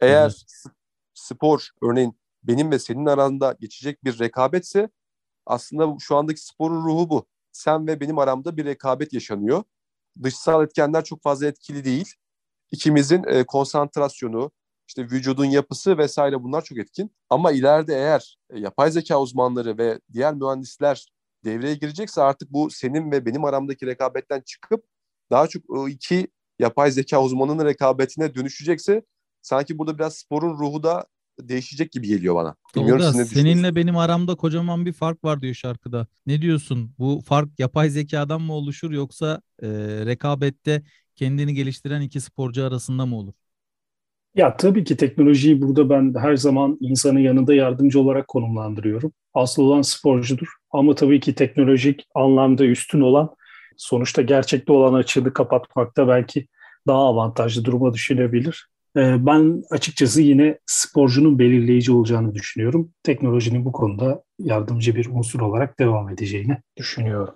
eğer 0.00 0.24
evet. 0.24 0.64
spor 1.14 1.68
örneğin 1.82 2.18
benim 2.42 2.70
ve 2.70 2.78
senin 2.78 3.06
aranda 3.06 3.56
geçecek 3.60 4.04
bir 4.04 4.18
rekabetse 4.18 4.88
aslında 5.46 5.96
şu 6.00 6.16
andaki 6.16 6.44
sporun 6.44 6.84
ruhu 6.84 7.10
bu. 7.10 7.26
Sen 7.52 7.86
ve 7.86 8.00
benim 8.00 8.18
aramda 8.18 8.56
bir 8.56 8.64
rekabet 8.64 9.12
yaşanıyor. 9.12 9.62
Dışsal 10.22 10.64
etkenler 10.64 11.04
çok 11.04 11.22
fazla 11.22 11.46
etkili 11.46 11.84
değil. 11.84 12.14
İkimizin 12.70 13.24
e, 13.26 13.44
konsantrasyonu, 13.44 14.50
işte 14.88 15.02
vücudun 15.04 15.44
yapısı 15.44 15.98
vesaire 15.98 16.42
bunlar 16.42 16.64
çok 16.64 16.78
etkin. 16.78 17.10
Ama 17.30 17.52
ileride 17.52 17.94
eğer 17.94 18.36
e, 18.50 18.60
yapay 18.60 18.90
zeka 18.90 19.20
uzmanları 19.20 19.78
ve 19.78 20.00
diğer 20.12 20.34
mühendisler 20.34 21.06
devreye 21.44 21.74
girecekse 21.74 22.22
artık 22.22 22.52
bu 22.52 22.70
senin 22.70 23.12
ve 23.12 23.26
benim 23.26 23.44
aramdaki 23.44 23.86
rekabetten 23.86 24.40
çıkıp 24.40 24.84
daha 25.30 25.46
çok 25.46 25.70
o 25.70 25.88
iki 25.88 26.28
yapay 26.58 26.90
zeka 26.90 27.22
uzmanının 27.22 27.64
rekabetine 27.64 28.34
dönüşecekse 28.34 29.02
sanki 29.42 29.78
burada 29.78 29.98
biraz 29.98 30.16
sporun 30.16 30.58
ruhu 30.58 30.82
da 30.82 31.04
değişecek 31.40 31.92
gibi 31.92 32.08
geliyor 32.08 32.34
bana. 32.34 32.54
Bilmiyorum 32.76 33.02
Tolga, 33.02 33.24
seninle 33.24 33.76
benim 33.76 33.96
aramda 33.96 34.34
kocaman 34.34 34.86
bir 34.86 34.92
fark 34.92 35.24
var 35.24 35.42
diyor 35.42 35.54
şarkıda. 35.54 36.06
Ne 36.26 36.42
diyorsun? 36.42 36.94
Bu 36.98 37.20
fark 37.26 37.58
yapay 37.58 37.90
zekadan 37.90 38.42
mı 38.42 38.52
oluşur 38.52 38.90
yoksa 38.90 39.42
e, 39.62 39.68
rekabette 40.06 40.82
kendini 41.16 41.54
geliştiren 41.54 42.00
iki 42.00 42.20
sporcu 42.20 42.64
arasında 42.64 43.06
mı 43.06 43.16
olur? 43.16 43.34
Ya 44.34 44.56
tabii 44.56 44.84
ki 44.84 44.96
teknolojiyi 44.96 45.62
burada 45.62 45.90
ben 45.90 46.14
her 46.18 46.36
zaman 46.36 46.78
insanın 46.80 47.18
yanında 47.18 47.54
yardımcı 47.54 48.00
olarak 48.00 48.28
konumlandırıyorum. 48.28 49.12
Asıl 49.34 49.62
olan 49.62 49.82
sporcudur. 49.82 50.48
Ama 50.70 50.94
tabii 50.94 51.20
ki 51.20 51.34
teknolojik 51.34 52.06
anlamda 52.14 52.64
üstün 52.64 53.00
olan 53.00 53.34
sonuçta 53.76 54.22
gerçekte 54.22 54.72
olan 54.72 54.94
açığı 54.94 55.32
kapatmakta 55.32 56.08
belki 56.08 56.46
daha 56.86 56.98
avantajlı 56.98 57.64
duruma 57.64 57.94
düşünebilir. 57.94 58.68
Ee, 58.96 59.26
ben 59.26 59.62
açıkçası 59.70 60.22
yine 60.22 60.58
sporcunun 60.66 61.38
belirleyici 61.38 61.92
olacağını 61.92 62.34
düşünüyorum. 62.34 62.92
Teknolojinin 63.02 63.64
bu 63.64 63.72
konuda 63.72 64.22
yardımcı 64.38 64.94
bir 64.94 65.06
unsur 65.06 65.40
olarak 65.40 65.78
devam 65.78 66.08
edeceğini 66.08 66.58
düşünüyorum. 66.76 67.34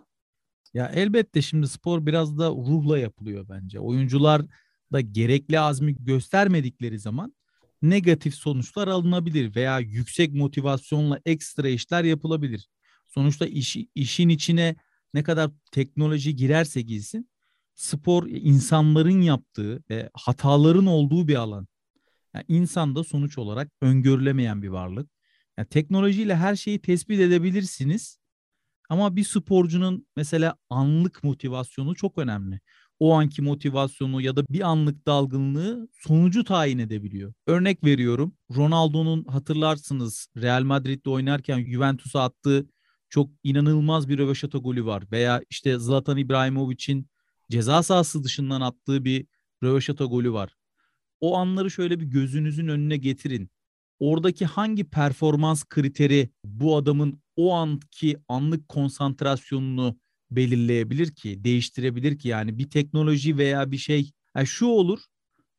Ya 0.74 0.90
elbette 0.94 1.42
şimdi 1.42 1.68
spor 1.68 2.06
biraz 2.06 2.38
da 2.38 2.48
ruhla 2.48 2.98
yapılıyor 2.98 3.46
bence. 3.48 3.80
Oyuncular 3.80 4.42
da 4.92 5.00
gerekli 5.00 5.60
azmi 5.60 5.96
göstermedikleri 6.04 6.98
zaman 6.98 7.34
negatif 7.82 8.34
sonuçlar 8.34 8.88
alınabilir 8.88 9.54
veya 9.56 9.78
yüksek 9.78 10.34
motivasyonla 10.34 11.20
ekstra 11.26 11.68
işler 11.68 12.04
yapılabilir. 12.04 12.68
Sonuçta 13.08 13.46
işi, 13.46 13.88
işin 13.94 14.28
içine 14.28 14.76
ne 15.14 15.22
kadar 15.22 15.50
teknoloji 15.72 16.36
girerse 16.36 16.80
girsin 16.80 17.28
spor 17.74 18.26
insanların 18.26 19.20
yaptığı 19.20 19.82
ve 19.90 20.10
hataların 20.14 20.86
olduğu 20.86 21.28
bir 21.28 21.34
alan. 21.34 21.68
Yani 22.34 22.44
insan 22.48 22.96
da 22.96 23.04
sonuç 23.04 23.38
olarak 23.38 23.72
öngörülemeyen 23.80 24.62
bir 24.62 24.68
varlık. 24.68 25.10
Yani 25.58 25.68
teknolojiyle 25.68 26.36
her 26.36 26.56
şeyi 26.56 26.80
tespit 26.80 27.20
edebilirsiniz. 27.20 28.18
Ama 28.88 29.16
bir 29.16 29.24
sporcunun 29.24 30.06
mesela 30.16 30.56
anlık 30.70 31.24
motivasyonu 31.24 31.94
çok 31.94 32.18
önemli. 32.18 32.60
O 33.00 33.14
anki 33.14 33.42
motivasyonu 33.42 34.20
ya 34.20 34.36
da 34.36 34.44
bir 34.50 34.60
anlık 34.60 35.06
dalgınlığı 35.06 35.88
sonucu 35.92 36.44
tayin 36.44 36.78
edebiliyor. 36.78 37.32
Örnek 37.46 37.84
veriyorum. 37.84 38.34
Ronaldo'nun 38.56 39.24
hatırlarsınız 39.24 40.28
Real 40.36 40.62
Madrid'de 40.62 41.10
oynarken 41.10 41.64
Juventus'a 41.64 42.22
attığı 42.22 42.66
çok 43.08 43.30
inanılmaz 43.42 44.08
bir 44.08 44.18
röveşata 44.18 44.58
golü 44.58 44.84
var. 44.84 45.04
Veya 45.12 45.42
işte 45.50 45.78
Zlatan 45.78 46.16
İbrahimovic'in 46.16 47.08
ceza 47.50 47.82
sahası 47.82 48.24
dışından 48.24 48.60
attığı 48.60 49.04
bir 49.04 49.26
röveşata 49.62 50.04
golü 50.04 50.32
var. 50.32 50.54
O 51.20 51.36
anları 51.36 51.70
şöyle 51.70 52.00
bir 52.00 52.06
gözünüzün 52.06 52.68
önüne 52.68 52.96
getirin. 52.96 53.50
Oradaki 53.98 54.46
hangi 54.46 54.84
performans 54.84 55.64
kriteri 55.64 56.30
bu 56.44 56.76
adamın 56.76 57.22
o 57.36 57.54
anki 57.54 58.16
anlık 58.28 58.68
konsantrasyonunu 58.68 59.98
belirleyebilir 60.30 61.14
ki, 61.14 61.44
değiştirebilir 61.44 62.18
ki 62.18 62.28
yani 62.28 62.58
bir 62.58 62.70
teknoloji 62.70 63.38
veya 63.38 63.70
bir 63.70 63.78
şey. 63.78 64.10
Yani 64.36 64.46
şu 64.46 64.66
olur. 64.66 65.00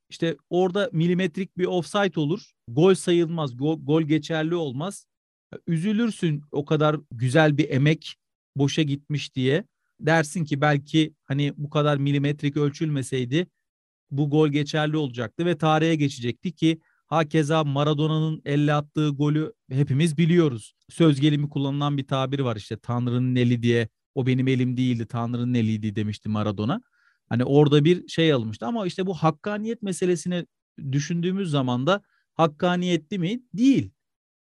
İşte 0.09 0.37
orada 0.49 0.89
milimetrik 0.93 1.57
bir 1.57 1.65
offside 1.65 2.19
olur. 2.19 2.51
Gol 2.67 2.93
sayılmaz, 2.93 3.57
gol, 3.57 3.85
gol 3.85 4.01
geçerli 4.01 4.55
olmaz. 4.55 5.05
Üzülürsün 5.67 6.41
o 6.51 6.65
kadar 6.65 6.97
güzel 7.11 7.57
bir 7.57 7.69
emek 7.69 8.15
boşa 8.55 8.81
gitmiş 8.81 9.35
diye. 9.35 9.63
Dersin 9.99 10.45
ki 10.45 10.61
belki 10.61 11.13
hani 11.23 11.53
bu 11.57 11.69
kadar 11.69 11.97
milimetrik 11.97 12.57
ölçülmeseydi 12.57 13.47
bu 14.11 14.29
gol 14.29 14.49
geçerli 14.49 14.97
olacaktı 14.97 15.45
ve 15.45 15.57
tarihe 15.57 15.95
geçecekti 15.95 16.51
ki 16.55 16.79
hakeza 17.07 17.63
Maradona'nın 17.63 18.41
elle 18.45 18.73
attığı 18.73 19.09
golü 19.09 19.53
hepimiz 19.71 20.17
biliyoruz. 20.17 20.73
Söz 20.89 21.19
gelimi 21.19 21.49
kullanılan 21.49 21.97
bir 21.97 22.07
tabir 22.07 22.39
var 22.39 22.55
işte 22.55 22.77
Tanrı'nın 22.77 23.35
eli 23.35 23.63
diye 23.63 23.87
o 24.15 24.25
benim 24.27 24.47
elim 24.47 24.77
değildi 24.77 25.05
Tanrı'nın 25.07 25.53
eliydi 25.53 25.95
demişti 25.95 26.29
Maradona. 26.29 26.81
Hani 27.29 27.43
orada 27.43 27.85
bir 27.85 28.07
şey 28.07 28.33
almıştı 28.33 28.65
ama 28.65 28.87
işte 28.87 29.05
bu 29.05 29.13
hakkaniyet 29.13 29.81
meselesini 29.81 30.45
düşündüğümüz 30.91 31.51
zaman 31.51 31.87
da 31.87 32.01
hakkaniyetli 32.33 33.19
mi? 33.19 33.41
Değil. 33.53 33.91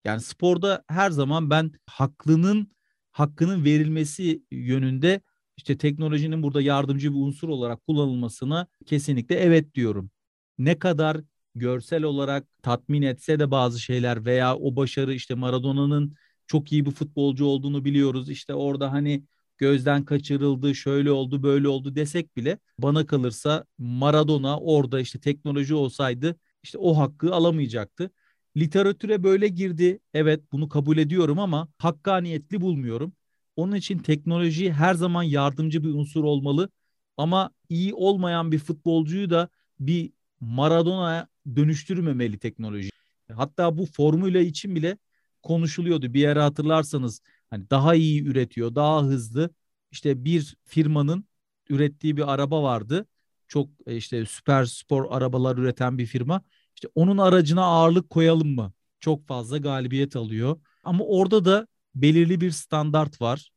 Yani 0.05 0.21
sporda 0.21 0.83
her 0.87 1.11
zaman 1.11 1.49
ben 1.49 1.71
haklının 1.85 2.71
hakkının 3.11 3.65
verilmesi 3.65 4.43
yönünde 4.51 5.21
işte 5.57 5.77
teknolojinin 5.77 6.43
burada 6.43 6.61
yardımcı 6.61 7.13
bir 7.13 7.19
unsur 7.19 7.49
olarak 7.49 7.85
kullanılmasına 7.87 8.67
kesinlikle 8.85 9.35
evet 9.35 9.75
diyorum. 9.75 10.11
Ne 10.57 10.79
kadar 10.79 11.21
görsel 11.55 12.03
olarak 12.03 12.47
tatmin 12.63 13.01
etse 13.01 13.39
de 13.39 13.51
bazı 13.51 13.79
şeyler 13.79 14.25
veya 14.25 14.55
o 14.55 14.75
başarı 14.75 15.13
işte 15.13 15.35
Maradona'nın 15.35 16.15
çok 16.47 16.71
iyi 16.71 16.85
bir 16.85 16.91
futbolcu 16.91 17.45
olduğunu 17.45 17.85
biliyoruz. 17.85 18.29
İşte 18.29 18.53
orada 18.53 18.91
hani 18.91 19.23
gözden 19.59 20.05
kaçırıldı, 20.05 20.75
şöyle 20.75 21.11
oldu, 21.11 21.43
böyle 21.43 21.67
oldu 21.67 21.95
desek 21.95 22.37
bile 22.37 22.59
bana 22.79 23.05
kalırsa 23.05 23.65
Maradona 23.77 24.59
orada 24.59 24.99
işte 24.99 25.19
teknoloji 25.19 25.75
olsaydı 25.75 26.35
işte 26.63 26.77
o 26.77 26.97
hakkı 26.97 27.33
alamayacaktı. 27.33 28.11
Literatüre 28.57 29.23
böyle 29.23 29.47
girdi. 29.47 29.99
Evet 30.13 30.41
bunu 30.51 30.69
kabul 30.69 30.97
ediyorum 30.97 31.39
ama 31.39 31.67
hakkaniyetli 31.77 32.61
bulmuyorum. 32.61 33.13
Onun 33.55 33.75
için 33.75 33.99
teknoloji 33.99 34.71
her 34.71 34.93
zaman 34.93 35.23
yardımcı 35.23 35.83
bir 35.83 35.89
unsur 35.89 36.23
olmalı. 36.23 36.69
Ama 37.17 37.51
iyi 37.69 37.93
olmayan 37.93 38.51
bir 38.51 38.59
futbolcuyu 38.59 39.29
da 39.29 39.49
bir 39.79 40.11
Maradona'ya 40.39 41.27
dönüştürmemeli 41.55 42.39
teknoloji. 42.39 42.89
Hatta 43.33 43.77
bu 43.77 43.85
formüle 43.85 44.45
için 44.45 44.75
bile 44.75 44.97
konuşuluyordu. 45.43 46.13
Bir 46.13 46.19
yere 46.19 46.39
hatırlarsanız 46.39 47.21
hani 47.49 47.69
daha 47.69 47.95
iyi 47.95 48.23
üretiyor, 48.23 48.75
daha 48.75 49.03
hızlı. 49.03 49.49
İşte 49.91 50.25
bir 50.25 50.57
firmanın 50.65 51.25
ürettiği 51.69 52.17
bir 52.17 52.33
araba 52.33 52.63
vardı. 52.63 53.05
Çok 53.47 53.69
e, 53.87 53.95
işte 53.95 54.25
süper 54.25 54.65
spor 54.65 55.05
arabalar 55.09 55.57
üreten 55.57 55.97
bir 55.97 56.05
firma. 56.05 56.41
İşte 56.75 56.87
onun 56.95 57.17
aracına 57.17 57.63
ağırlık 57.63 58.09
koyalım 58.09 58.55
mı? 58.55 58.73
Çok 58.99 59.27
fazla 59.27 59.57
galibiyet 59.57 60.15
alıyor. 60.15 60.59
Ama 60.83 61.03
orada 61.03 61.45
da 61.45 61.67
belirli 61.95 62.41
bir 62.41 62.51
standart 62.51 63.21
var. 63.21 63.51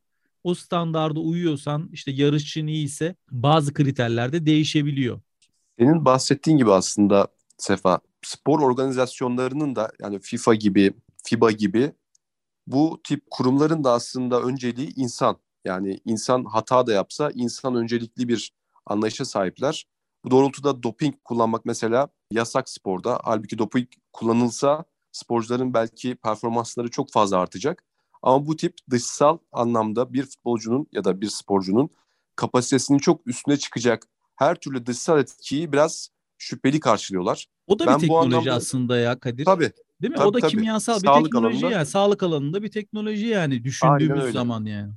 O 0.44 0.54
standarda 0.54 1.20
uyuyorsan 1.20 1.88
işte 1.92 2.10
yarışçın 2.10 2.66
iyi 2.66 2.84
ise 2.84 3.16
bazı 3.30 3.74
kriterlerde 3.74 4.46
değişebiliyor. 4.46 5.20
Senin 5.78 6.04
bahsettiğin 6.04 6.58
gibi 6.58 6.72
aslında 6.72 7.28
Sefa 7.58 8.00
spor 8.22 8.60
organizasyonlarının 8.60 9.76
da 9.76 9.92
yani 10.00 10.20
FIFA 10.20 10.54
gibi, 10.54 10.92
FIBA 11.24 11.50
gibi 11.50 11.92
bu 12.66 13.00
tip 13.04 13.22
kurumların 13.30 13.84
da 13.84 13.92
aslında 13.92 14.42
önceliği 14.42 14.94
insan. 14.96 15.36
Yani 15.64 16.00
insan 16.04 16.44
hata 16.44 16.86
da 16.86 16.92
yapsa 16.92 17.30
insan 17.34 17.74
öncelikli 17.74 18.28
bir 18.28 18.52
anlayışa 18.86 19.24
sahipler. 19.24 19.86
Bu 20.24 20.30
doğrultuda 20.30 20.82
doping 20.82 21.14
kullanmak 21.24 21.64
mesela 21.64 22.08
yasak 22.30 22.68
sporda. 22.68 23.20
Halbuki 23.24 23.58
doping 23.58 23.88
kullanılsa 24.12 24.84
sporcuların 25.12 25.74
belki 25.74 26.14
performansları 26.14 26.90
çok 26.90 27.12
fazla 27.12 27.38
artacak. 27.38 27.84
Ama 28.22 28.46
bu 28.46 28.56
tip 28.56 28.74
dışsal 28.90 29.38
anlamda 29.52 30.12
bir 30.12 30.22
futbolcunun 30.22 30.86
ya 30.92 31.04
da 31.04 31.20
bir 31.20 31.28
sporcunun 31.28 31.90
kapasitesinin 32.36 32.98
çok 32.98 33.26
üstüne 33.26 33.56
çıkacak 33.56 34.06
her 34.36 34.54
türlü 34.54 34.86
dışsal 34.86 35.18
etkiyi 35.18 35.72
biraz 35.72 36.08
şüpheli 36.38 36.80
karşılıyorlar. 36.80 37.46
O 37.66 37.78
da 37.78 37.86
ben 37.86 37.96
bir 37.96 38.00
teknoloji 38.00 38.36
anlamda... 38.36 38.54
aslında 38.54 38.98
ya 38.98 39.18
Kadir. 39.18 39.44
Tabii. 39.44 39.72
Değil 40.02 40.10
mi? 40.10 40.16
Tabii, 40.16 40.28
o 40.28 40.34
da 40.34 40.38
tabii. 40.40 40.50
kimyasal 40.50 40.96
bir 40.96 41.06
sağlık 41.06 41.24
teknoloji 41.24 41.56
alanında... 41.56 41.76
yani. 41.76 41.86
Sağlık 41.86 42.22
alanında 42.22 42.62
bir 42.62 42.70
teknoloji 42.70 43.26
yani 43.26 43.64
düşündüğümüz 43.64 44.32
zaman 44.32 44.64
yani. 44.64 44.92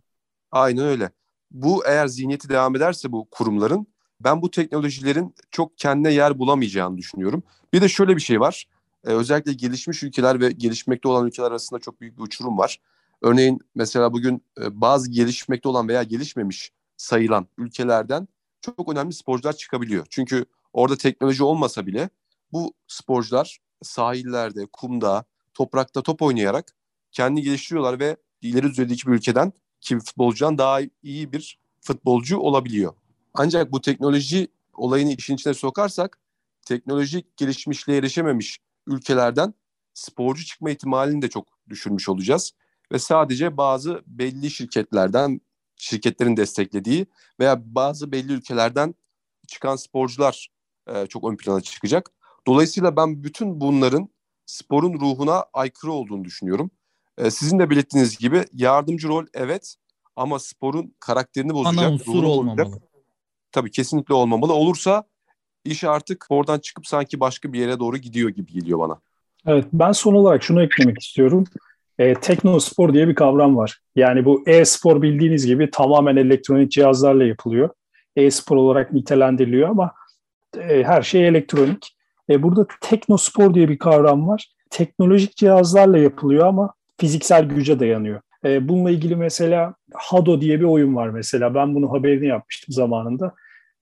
Aynen 0.52 0.86
öyle. 0.86 1.12
Bu 1.52 1.86
eğer 1.86 2.08
zihniyeti 2.08 2.50
devam 2.50 2.76
ederse 2.76 3.12
bu 3.12 3.28
kurumların 3.32 3.88
ben 4.20 4.42
bu 4.42 4.52
teknolojilerin 4.52 5.36
çok 5.52 5.78
kendine 5.78 6.14
yer 6.14 6.40
bulamayacağını 6.40 6.98
düşünüyorum. 6.98 7.44
Bir 7.74 7.82
de 7.82 7.90
şöyle 7.90 8.16
bir 8.16 8.22
şey 8.22 8.40
var. 8.40 8.66
Ee, 9.06 9.10
özellikle 9.10 9.54
gelişmiş 9.54 10.04
ülkeler 10.04 10.40
ve 10.40 10.52
gelişmekte 10.52 11.08
olan 11.08 11.28
ülkeler 11.28 11.48
arasında 11.48 11.80
çok 11.80 12.02
büyük 12.02 12.18
bir 12.18 12.24
uçurum 12.24 12.58
var. 12.58 12.80
Örneğin 13.22 13.60
mesela 13.76 14.14
bugün 14.14 14.44
e, 14.62 14.82
bazı 14.82 15.12
gelişmekte 15.12 15.70
olan 15.70 15.88
veya 15.88 16.04
gelişmemiş 16.04 16.72
sayılan 16.98 17.48
ülkelerden 17.58 18.28
çok 18.62 18.92
önemli 18.92 19.14
sporcular 19.14 19.54
çıkabiliyor. 19.54 20.06
Çünkü 20.10 20.46
orada 20.74 20.98
teknoloji 20.98 21.44
olmasa 21.44 21.86
bile 21.86 22.10
bu 22.52 22.74
sporcular 22.88 23.60
sahillerde, 23.86 24.66
kumda, 24.74 25.26
toprakta 25.54 26.02
top 26.02 26.22
oynayarak 26.22 26.76
kendi 27.12 27.42
geliştiriyorlar 27.42 28.00
ve 28.00 28.18
ileri 28.42 28.64
düzeydeki 28.64 29.08
bir 29.08 29.12
ülkeden 29.12 29.54
ki 29.82 30.00
futbolcudan 30.00 30.58
daha 30.58 30.80
iyi 31.04 31.32
bir 31.32 31.60
futbolcu 31.82 32.38
olabiliyor. 32.38 32.94
Ancak 33.34 33.72
bu 33.72 33.82
teknoloji 33.82 34.48
olayını 34.74 35.12
işin 35.12 35.36
içine 35.36 35.54
sokarsak 35.54 36.20
teknolojik 36.66 37.38
gelişmişliğe 37.38 37.98
erişememiş 37.98 38.60
ülkelerden 38.88 39.54
sporcu 39.94 40.46
çıkma 40.46 40.72
ihtimalini 40.72 41.22
de 41.22 41.30
çok 41.30 41.48
düşürmüş 41.70 42.10
olacağız. 42.10 42.52
Ve 42.92 43.00
sadece 43.00 43.58
bazı 43.58 44.04
belli 44.08 44.52
şirketlerden, 44.52 45.42
şirketlerin 45.78 46.38
desteklediği 46.38 47.06
veya 47.40 47.76
bazı 47.76 48.12
belli 48.12 48.34
ülkelerden 48.34 48.96
çıkan 49.48 49.76
sporcular 49.76 50.48
e, 50.88 51.08
çok 51.08 51.32
ön 51.32 51.38
plana 51.38 51.62
çıkacak. 51.62 52.12
Dolayısıyla 52.48 52.96
ben 52.96 53.24
bütün 53.24 53.62
bunların 53.62 54.10
sporun 54.46 54.94
ruhuna 54.94 55.46
aykırı 55.54 55.92
olduğunu 55.92 56.24
düşünüyorum. 56.24 56.72
E, 57.18 57.32
sizin 57.32 57.60
de 57.60 57.70
belirttiğiniz 57.70 58.18
gibi 58.18 58.46
yardımcı 58.54 59.08
rol 59.08 59.26
evet 59.34 59.76
ama 60.16 60.40
sporun 60.40 60.96
karakterini 61.00 61.54
bozacak. 61.54 61.84
Ana 61.84 61.94
unsur 61.94 62.24
olmamalı. 62.24 62.66
Bozacak. 62.66 62.82
Tabii 63.52 63.72
kesinlikle 63.72 64.14
olmamalı. 64.14 64.54
Olursa 64.54 65.04
iş 65.66 65.84
artık 65.84 66.26
oradan 66.30 66.60
çıkıp 66.60 66.88
sanki 66.88 67.20
başka 67.20 67.54
bir 67.54 67.60
yere 67.60 67.80
doğru 67.80 67.98
gidiyor 67.98 68.30
gibi 68.30 68.52
geliyor 68.52 68.80
bana. 68.80 69.00
Evet 69.46 69.66
ben 69.74 69.92
son 69.92 70.14
olarak 70.14 70.44
şunu 70.44 70.64
eklemek 70.64 71.02
istiyorum. 71.02 71.44
E, 72.00 72.14
teknospor 72.14 72.94
diye 72.94 73.08
bir 73.08 73.16
kavram 73.16 73.58
var. 73.58 73.80
Yani 73.96 74.26
bu 74.26 74.44
e-spor 74.48 75.02
bildiğiniz 75.02 75.46
gibi 75.46 75.72
tamamen 75.72 76.16
elektronik 76.16 76.72
cihazlarla 76.72 77.24
yapılıyor. 77.24 77.70
E-spor 78.16 78.56
olarak 78.58 78.94
nitelendiriliyor 78.94 79.70
ama 79.70 79.94
e, 80.58 80.84
her 80.84 81.02
şey 81.02 81.28
elektronik. 81.28 81.95
E, 82.30 82.44
burada 82.44 82.68
teknospor 82.82 83.54
diye 83.54 83.70
bir 83.70 83.78
kavram 83.78 84.28
var. 84.28 84.52
Teknolojik 84.70 85.36
cihazlarla 85.36 85.98
yapılıyor 85.98 86.48
ama 86.48 86.74
fiziksel 87.00 87.46
güce 87.46 87.80
dayanıyor. 87.80 88.22
E, 88.46 88.68
bununla 88.68 88.92
ilgili 88.92 89.16
mesela 89.16 89.76
Hado 89.94 90.42
diye 90.42 90.60
bir 90.60 90.66
oyun 90.66 90.96
var 90.96 91.10
mesela. 91.10 91.56
Ben 91.56 91.76
bunu 91.76 91.92
haberini 91.92 92.28
yapmıştım 92.28 92.74
zamanında. 92.74 93.34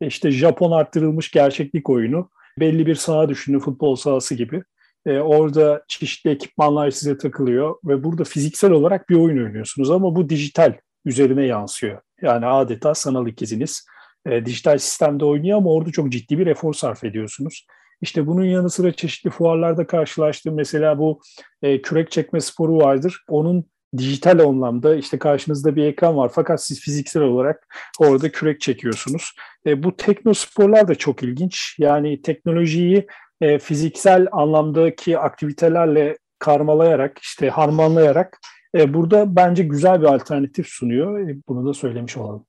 E, 0.02 0.08
işte 0.08 0.32
Japon 0.32 0.72
arttırılmış 0.72 1.32
gerçeklik 1.32 1.90
oyunu. 1.90 2.30
Belli 2.60 2.86
bir 2.86 2.96
saha 2.96 3.30
düşünün 3.30 3.60
futbol 3.60 3.96
sahası 3.96 4.36
gibi. 4.36 4.64
E, 5.06 5.20
orada 5.20 5.84
çeşitli 5.88 6.30
ekipmanlar 6.30 6.92
size 6.92 7.18
takılıyor 7.18 7.76
ve 7.86 8.04
burada 8.04 8.24
fiziksel 8.24 8.72
olarak 8.72 9.10
bir 9.10 9.16
oyun 9.16 9.46
oynuyorsunuz 9.46 9.92
ama 9.92 10.16
bu 10.16 10.30
dijital 10.30 10.74
üzerine 11.06 11.46
yansıyor. 11.46 12.02
Yani 12.22 12.46
adeta 12.46 12.96
sanal 12.96 13.28
ikiziniz 13.28 13.86
e, 14.26 14.46
dijital 14.46 14.78
sistemde 14.78 15.26
oynuyor 15.26 15.58
ama 15.58 15.70
orada 15.70 15.92
çok 15.92 16.12
ciddi 16.12 16.38
bir 16.40 16.48
efor 16.48 16.74
sarf 16.74 17.04
ediyorsunuz. 17.04 17.68
İşte 18.04 18.28
bunun 18.28 18.44
yanı 18.44 18.70
sıra 18.70 18.92
çeşitli 18.92 19.30
fuarlarda 19.30 19.88
karşılaştığım 19.88 20.56
mesela 20.56 21.00
bu 21.00 21.22
e, 21.62 21.82
kürek 21.82 22.12
çekme 22.12 22.42
sporu 22.42 22.78
vardır. 22.78 23.24
Onun 23.30 23.66
dijital 23.98 24.40
anlamda 24.40 24.96
işte 24.96 25.20
karşınızda 25.20 25.76
bir 25.76 25.84
ekran 25.84 26.18
var 26.18 26.32
fakat 26.36 26.64
siz 26.64 26.80
fiziksel 26.80 27.24
olarak 27.24 27.76
orada 28.00 28.32
kürek 28.32 28.62
çekiyorsunuz. 28.62 29.32
E, 29.66 29.84
bu 29.84 29.98
teknosporlar 29.98 30.88
da 30.88 30.96
çok 30.96 31.24
ilginç. 31.24 31.76
Yani 31.80 32.22
teknolojiyi 32.22 33.08
e, 33.42 33.60
fiziksel 33.60 34.28
anlamdaki 34.32 35.20
aktivitelerle 35.20 36.18
karmalayarak 36.40 37.20
işte 37.20 37.50
harmanlayarak 37.50 38.40
e, 38.76 38.94
burada 38.94 39.36
bence 39.36 39.64
güzel 39.64 40.02
bir 40.02 40.08
alternatif 40.08 40.68
sunuyor. 40.68 41.30
E, 41.30 41.36
bunu 41.48 41.68
da 41.68 41.74
söylemiş 41.74 42.18
olalım. 42.18 42.46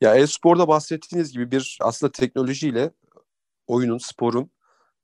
Ya 0.00 0.14
e-sporda 0.14 0.68
bahsettiğiniz 0.68 1.32
gibi 1.32 1.50
bir 1.50 1.78
aslında 1.80 2.12
teknolojiyle 2.12 2.90
oyunun, 3.66 3.98
sporun 3.98 4.50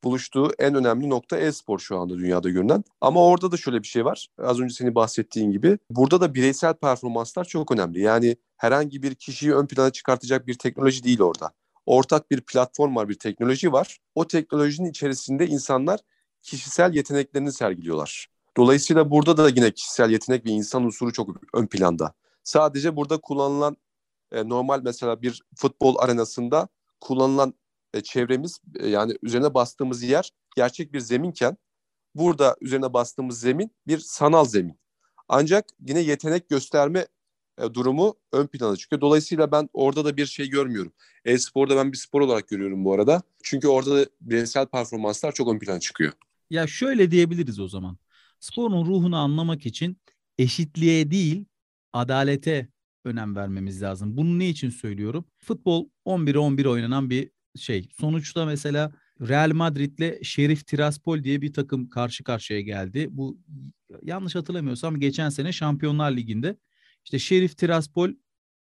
buluştuğu 0.04 0.50
en 0.58 0.74
önemli 0.74 1.10
nokta 1.10 1.38
e-spor 1.38 1.78
şu 1.78 1.98
anda 1.98 2.18
dünyada 2.18 2.48
görünen. 2.48 2.84
Ama 3.00 3.24
orada 3.24 3.52
da 3.52 3.56
şöyle 3.56 3.82
bir 3.82 3.88
şey 3.88 4.04
var. 4.04 4.28
Az 4.38 4.60
önce 4.60 4.74
senin 4.74 4.94
bahsettiğin 4.94 5.50
gibi. 5.50 5.78
Burada 5.90 6.20
da 6.20 6.34
bireysel 6.34 6.74
performanslar 6.74 7.44
çok 7.44 7.72
önemli. 7.72 8.00
Yani 8.00 8.36
herhangi 8.56 9.02
bir 9.02 9.14
kişiyi 9.14 9.54
ön 9.54 9.66
plana 9.66 9.90
çıkartacak 9.90 10.46
bir 10.46 10.54
teknoloji 10.54 11.04
değil 11.04 11.20
orada. 11.20 11.50
Ortak 11.86 12.30
bir 12.30 12.40
platform 12.40 12.96
var, 12.96 13.08
bir 13.08 13.18
teknoloji 13.18 13.72
var. 13.72 13.98
O 14.14 14.26
teknolojinin 14.26 14.90
içerisinde 14.90 15.46
insanlar 15.46 16.00
kişisel 16.42 16.94
yeteneklerini 16.94 17.52
sergiliyorlar. 17.52 18.26
Dolayısıyla 18.56 19.10
burada 19.10 19.36
da 19.36 19.48
yine 19.48 19.70
kişisel 19.70 20.10
yetenek 20.10 20.46
ve 20.46 20.50
insan 20.50 20.84
unsuru 20.84 21.12
çok 21.12 21.30
ön 21.54 21.66
planda. 21.66 22.14
Sadece 22.44 22.96
burada 22.96 23.18
kullanılan 23.18 23.76
e, 24.32 24.48
normal 24.48 24.80
mesela 24.84 25.22
bir 25.22 25.42
futbol 25.56 25.96
arenasında 25.98 26.68
kullanılan 27.00 27.54
e, 27.94 28.00
çevremiz 28.00 28.58
e, 28.80 28.88
yani 28.88 29.14
üzerine 29.22 29.54
bastığımız 29.54 30.02
yer 30.02 30.30
gerçek 30.56 30.92
bir 30.92 31.00
zeminken 31.00 31.56
burada 32.14 32.56
üzerine 32.60 32.92
bastığımız 32.92 33.40
zemin 33.40 33.70
bir 33.86 33.98
sanal 33.98 34.44
zemin. 34.44 34.78
Ancak 35.28 35.66
yine 35.88 36.00
yetenek 36.00 36.48
gösterme 36.48 37.06
e, 37.58 37.74
durumu 37.74 38.14
ön 38.32 38.46
plana 38.46 38.76
çıkıyor. 38.76 39.00
Dolayısıyla 39.00 39.52
ben 39.52 39.68
orada 39.72 40.04
da 40.04 40.16
bir 40.16 40.26
şey 40.26 40.48
görmüyorum. 40.50 40.92
E-sporda 41.24 41.76
ben 41.76 41.92
bir 41.92 41.96
spor 41.96 42.20
olarak 42.20 42.48
görüyorum 42.48 42.84
bu 42.84 42.92
arada. 42.92 43.22
Çünkü 43.42 43.68
orada 43.68 43.96
da 43.96 44.06
bireysel 44.20 44.66
performanslar 44.66 45.32
çok 45.32 45.48
ön 45.48 45.58
plana 45.58 45.80
çıkıyor. 45.80 46.12
Ya 46.50 46.66
şöyle 46.66 47.10
diyebiliriz 47.10 47.60
o 47.60 47.68
zaman. 47.68 47.98
Sporun 48.40 48.86
ruhunu 48.86 49.16
anlamak 49.16 49.66
için 49.66 49.96
eşitliğe 50.38 51.10
değil 51.10 51.44
adalete 51.92 52.68
önem 53.04 53.36
vermemiz 53.36 53.82
lazım. 53.82 54.16
Bunu 54.16 54.38
ne 54.38 54.48
için 54.48 54.70
söylüyorum? 54.70 55.24
Futbol 55.38 55.88
11'e 56.06 56.38
11 56.38 56.64
oynanan 56.64 57.10
bir 57.10 57.30
şey. 57.56 57.88
Sonuçta 58.00 58.46
mesela 58.46 58.92
Real 59.20 59.50
Madrid'le 59.54 60.22
Şerif 60.22 60.66
Tiraspol 60.66 61.24
diye 61.24 61.42
bir 61.42 61.52
takım 61.52 61.88
karşı 61.88 62.24
karşıya 62.24 62.60
geldi. 62.60 63.08
Bu 63.10 63.38
yanlış 64.02 64.34
hatırlamıyorsam 64.34 65.00
geçen 65.00 65.28
sene 65.28 65.52
Şampiyonlar 65.52 66.16
Ligi'nde 66.16 66.56
işte 67.04 67.18
Şerif 67.18 67.56
Tiraspol 67.56 68.10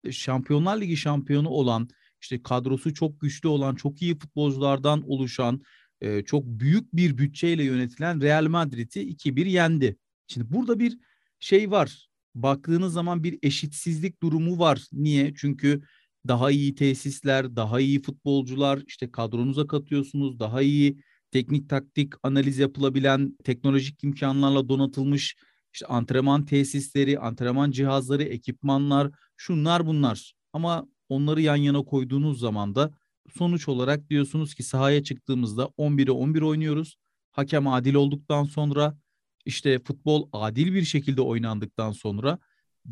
e, 0.04 0.12
Şampiyonlar 0.12 0.80
Ligi 0.80 0.96
şampiyonu 0.96 1.48
olan 1.48 1.88
işte 2.20 2.42
kadrosu 2.42 2.94
çok 2.94 3.20
güçlü 3.20 3.48
olan 3.48 3.74
çok 3.74 4.02
iyi 4.02 4.18
futbolculardan 4.18 5.10
oluşan 5.10 5.62
e, 6.00 6.22
çok 6.22 6.44
büyük 6.46 6.96
bir 6.96 7.18
bütçeyle 7.18 7.64
yönetilen 7.64 8.20
Real 8.20 8.46
Madrid'i 8.46 9.00
2-1 9.00 9.48
yendi. 9.48 9.96
Şimdi 10.26 10.52
burada 10.52 10.78
bir 10.78 10.98
şey 11.40 11.70
var. 11.70 12.08
Baktığınız 12.34 12.92
zaman 12.92 13.24
bir 13.24 13.38
eşitsizlik 13.42 14.22
durumu 14.22 14.58
var. 14.58 14.86
Niye? 14.92 15.34
Çünkü 15.36 15.82
daha 16.28 16.50
iyi 16.50 16.74
tesisler, 16.74 17.56
daha 17.56 17.80
iyi 17.80 18.02
futbolcular 18.02 18.82
işte 18.86 19.10
kadronuza 19.10 19.66
katıyorsunuz. 19.66 20.38
Daha 20.38 20.62
iyi 20.62 21.00
teknik 21.30 21.68
taktik 21.68 22.12
analiz 22.22 22.58
yapılabilen 22.58 23.36
teknolojik 23.44 24.04
imkanlarla 24.04 24.68
donatılmış 24.68 25.36
işte 25.72 25.86
antrenman 25.86 26.44
tesisleri, 26.44 27.18
antrenman 27.18 27.70
cihazları, 27.70 28.22
ekipmanlar, 28.22 29.10
şunlar 29.36 29.86
bunlar. 29.86 30.32
Ama 30.52 30.86
onları 31.08 31.40
yan 31.40 31.56
yana 31.56 31.82
koyduğunuz 31.82 32.40
zaman 32.40 32.74
da 32.74 32.90
sonuç 33.38 33.68
olarak 33.68 34.10
diyorsunuz 34.10 34.54
ki 34.54 34.62
sahaya 34.62 35.02
çıktığımızda 35.02 35.70
11'e 35.78 36.10
11 36.10 36.42
oynuyoruz. 36.42 36.96
Hakem 37.32 37.66
adil 37.66 37.94
olduktan 37.94 38.44
sonra 38.44 38.98
işte 39.44 39.78
futbol 39.78 40.28
adil 40.32 40.74
bir 40.74 40.84
şekilde 40.84 41.20
oynandıktan 41.20 41.92
sonra 41.92 42.38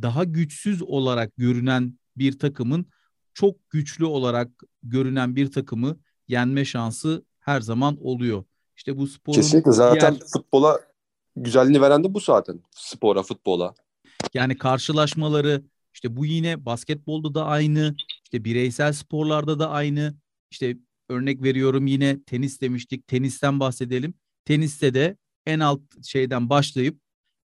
daha 0.02 0.24
güçsüz 0.24 0.82
olarak 0.82 1.36
görünen 1.36 1.98
bir 2.16 2.38
takımın 2.38 2.86
çok 3.34 3.70
güçlü 3.70 4.04
olarak 4.04 4.50
görünen 4.82 5.36
bir 5.36 5.52
takımı 5.52 5.96
yenme 6.28 6.64
şansı 6.64 7.24
her 7.40 7.60
zaman 7.60 7.96
oluyor. 8.00 8.44
İşte 8.76 8.96
bu 8.96 9.06
sporun 9.06 9.36
Kesinlikle 9.36 9.72
zaten 9.72 10.14
diğer... 10.14 10.28
futbola 10.32 10.80
güzelliğini 11.36 11.80
veren 11.80 12.04
de 12.04 12.14
bu 12.14 12.20
zaten. 12.20 12.60
Spora, 12.70 13.22
futbola. 13.22 13.74
Yani 14.34 14.58
karşılaşmaları 14.58 15.62
işte 15.94 16.16
bu 16.16 16.26
yine 16.26 16.66
basketbolda 16.66 17.34
da 17.34 17.44
aynı, 17.44 17.94
işte 18.24 18.44
bireysel 18.44 18.92
sporlarda 18.92 19.58
da 19.58 19.70
aynı. 19.70 20.14
İşte 20.50 20.76
örnek 21.08 21.42
veriyorum 21.42 21.86
yine 21.86 22.22
tenis 22.22 22.60
demiştik. 22.60 23.06
Tenisten 23.06 23.60
bahsedelim. 23.60 24.14
Teniste 24.44 24.94
de 24.94 25.16
en 25.46 25.60
alt 25.60 25.80
şeyden 26.02 26.50
başlayıp 26.50 27.00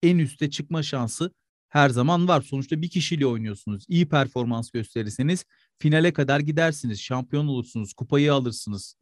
en 0.03 0.17
üste 0.17 0.49
çıkma 0.49 0.83
şansı 0.83 1.31
her 1.73 1.89
zaman 1.89 2.27
var. 2.27 2.41
Sonuçta 2.41 2.81
bir 2.81 2.89
kişiyle 2.89 3.25
oynuyorsunuz. 3.25 3.85
İyi 3.87 4.09
performans 4.09 4.71
gösterirseniz 4.71 5.45
finale 5.79 6.13
kadar 6.13 6.39
gidersiniz. 6.39 7.01
Şampiyon 7.01 7.47
olursunuz. 7.47 7.93
Kupayı 7.93 8.33
alırsınız. 8.33 8.95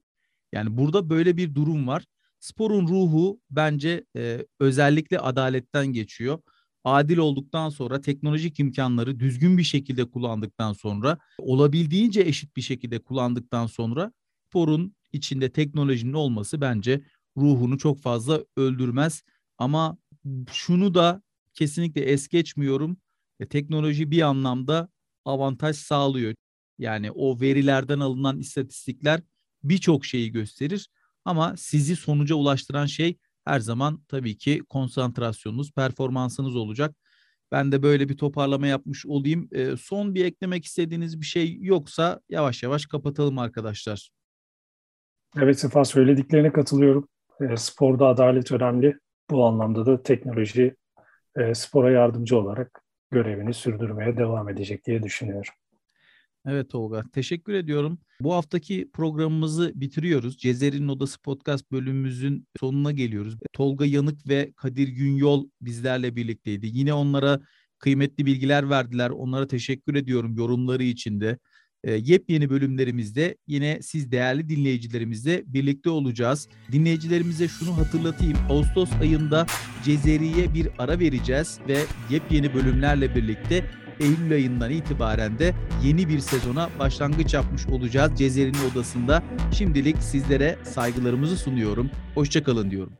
Yani 0.53 0.77
burada 0.77 1.09
böyle 1.09 1.37
bir 1.37 1.55
durum 1.55 1.87
var. 1.87 2.05
Sporun 2.39 2.87
ruhu 2.87 3.39
bence 3.49 4.05
e, 4.17 4.45
özellikle 4.59 5.19
adaletten 5.19 5.87
geçiyor. 5.87 6.39
Adil 6.83 7.17
olduktan 7.17 7.69
sonra 7.69 8.01
teknolojik 8.01 8.59
imkanları 8.59 9.19
düzgün 9.19 9.57
bir 9.57 9.63
şekilde 9.63 10.05
kullandıktan 10.11 10.73
sonra 10.73 11.17
olabildiğince 11.37 12.21
eşit 12.21 12.55
bir 12.55 12.61
şekilde 12.61 12.99
kullandıktan 12.99 13.67
sonra 13.67 14.11
sporun 14.47 14.95
içinde 15.13 15.51
teknolojinin 15.51 16.13
olması 16.13 16.61
bence 16.61 17.01
ruhunu 17.37 17.77
çok 17.77 18.01
fazla 18.01 18.43
öldürmez. 18.57 19.23
Ama 19.57 19.97
şunu 20.51 20.93
da 20.93 21.21
kesinlikle 21.53 22.01
es 22.01 22.27
geçmiyorum. 22.27 22.97
E, 23.39 23.47
teknoloji 23.47 24.11
bir 24.11 24.21
anlamda 24.21 24.89
avantaj 25.25 25.75
sağlıyor. 25.75 26.33
Yani 26.77 27.11
o 27.11 27.41
verilerden 27.41 27.99
alınan 27.99 28.39
istatistikler 28.39 29.21
birçok 29.63 30.05
şeyi 30.05 30.31
gösterir. 30.31 30.89
Ama 31.25 31.57
sizi 31.57 31.95
sonuca 31.95 32.35
ulaştıran 32.35 32.85
şey 32.85 33.17
her 33.45 33.59
zaman 33.59 34.03
tabii 34.07 34.37
ki 34.37 34.61
konsantrasyonunuz, 34.69 35.71
performansınız 35.71 36.55
olacak. 36.55 36.95
Ben 37.51 37.71
de 37.71 37.83
böyle 37.83 38.09
bir 38.09 38.17
toparlama 38.17 38.67
yapmış 38.67 39.05
olayım. 39.05 39.49
E, 39.51 39.77
son 39.77 40.15
bir 40.15 40.25
eklemek 40.25 40.65
istediğiniz 40.65 41.21
bir 41.21 41.25
şey 41.25 41.57
yoksa 41.61 42.21
yavaş 42.29 42.63
yavaş 42.63 42.85
kapatalım 42.85 43.37
arkadaşlar. 43.37 44.11
Evet 45.37 45.59
Sefa 45.59 45.85
söylediklerine 45.85 46.51
katılıyorum. 46.51 47.07
E, 47.41 47.57
sporda 47.57 48.07
adalet 48.07 48.51
önemli. 48.51 48.97
Bu 49.29 49.45
anlamda 49.45 49.85
da 49.85 50.03
teknoloji 50.03 50.75
e, 51.35 51.55
spora 51.55 51.91
yardımcı 51.91 52.37
olarak 52.37 52.81
görevini 53.11 53.53
sürdürmeye 53.53 54.17
devam 54.17 54.49
edecek 54.49 54.85
diye 54.85 55.03
düşünüyorum. 55.03 55.53
Evet 56.45 56.69
Tolga, 56.69 57.03
teşekkür 57.13 57.53
ediyorum. 57.53 57.99
Bu 58.19 58.33
haftaki 58.33 58.89
programımızı 58.93 59.71
bitiriyoruz. 59.75 60.37
Cezeri'nin 60.37 60.87
Odası 60.87 61.21
Podcast 61.21 61.71
bölümümüzün 61.71 62.47
sonuna 62.59 62.91
geliyoruz. 62.91 63.37
Tolga 63.53 63.85
Yanık 63.85 64.29
ve 64.29 64.51
Kadir 64.55 64.87
Günyol 64.87 65.49
bizlerle 65.61 66.15
birlikteydi. 66.15 66.67
Yine 66.67 66.93
onlara 66.93 67.39
kıymetli 67.79 68.25
bilgiler 68.25 68.69
verdiler. 68.69 69.09
Onlara 69.09 69.47
teşekkür 69.47 69.95
ediyorum 69.95 70.37
yorumları 70.37 70.83
için 70.83 71.21
de. 71.21 71.37
E, 71.83 71.91
yepyeni 71.91 72.49
bölümlerimizde 72.49 73.37
yine 73.47 73.79
siz 73.81 74.11
değerli 74.11 74.49
dinleyicilerimizle 74.49 75.43
birlikte 75.45 75.89
olacağız. 75.89 76.47
Dinleyicilerimize 76.71 77.47
şunu 77.47 77.77
hatırlatayım. 77.77 78.37
Ağustos 78.49 78.89
ayında 79.01 79.45
Cezeri'ye 79.83 80.53
bir 80.53 80.67
ara 80.77 80.99
vereceğiz 80.99 81.59
ve 81.67 81.77
yepyeni 82.09 82.53
bölümlerle 82.53 83.15
birlikte 83.15 83.65
Eylül 83.99 84.33
ayından 84.33 84.71
itibaren 84.71 85.39
de 85.39 85.53
yeni 85.83 86.09
bir 86.09 86.19
sezona 86.19 86.69
başlangıç 86.79 87.33
yapmış 87.33 87.67
olacağız 87.67 88.11
Cezeri'nin 88.17 88.71
odasında. 88.71 89.23
Şimdilik 89.53 89.97
sizlere 89.97 90.57
saygılarımızı 90.63 91.37
sunuyorum. 91.37 91.89
Hoşçakalın 92.15 92.71
diyorum. 92.71 92.93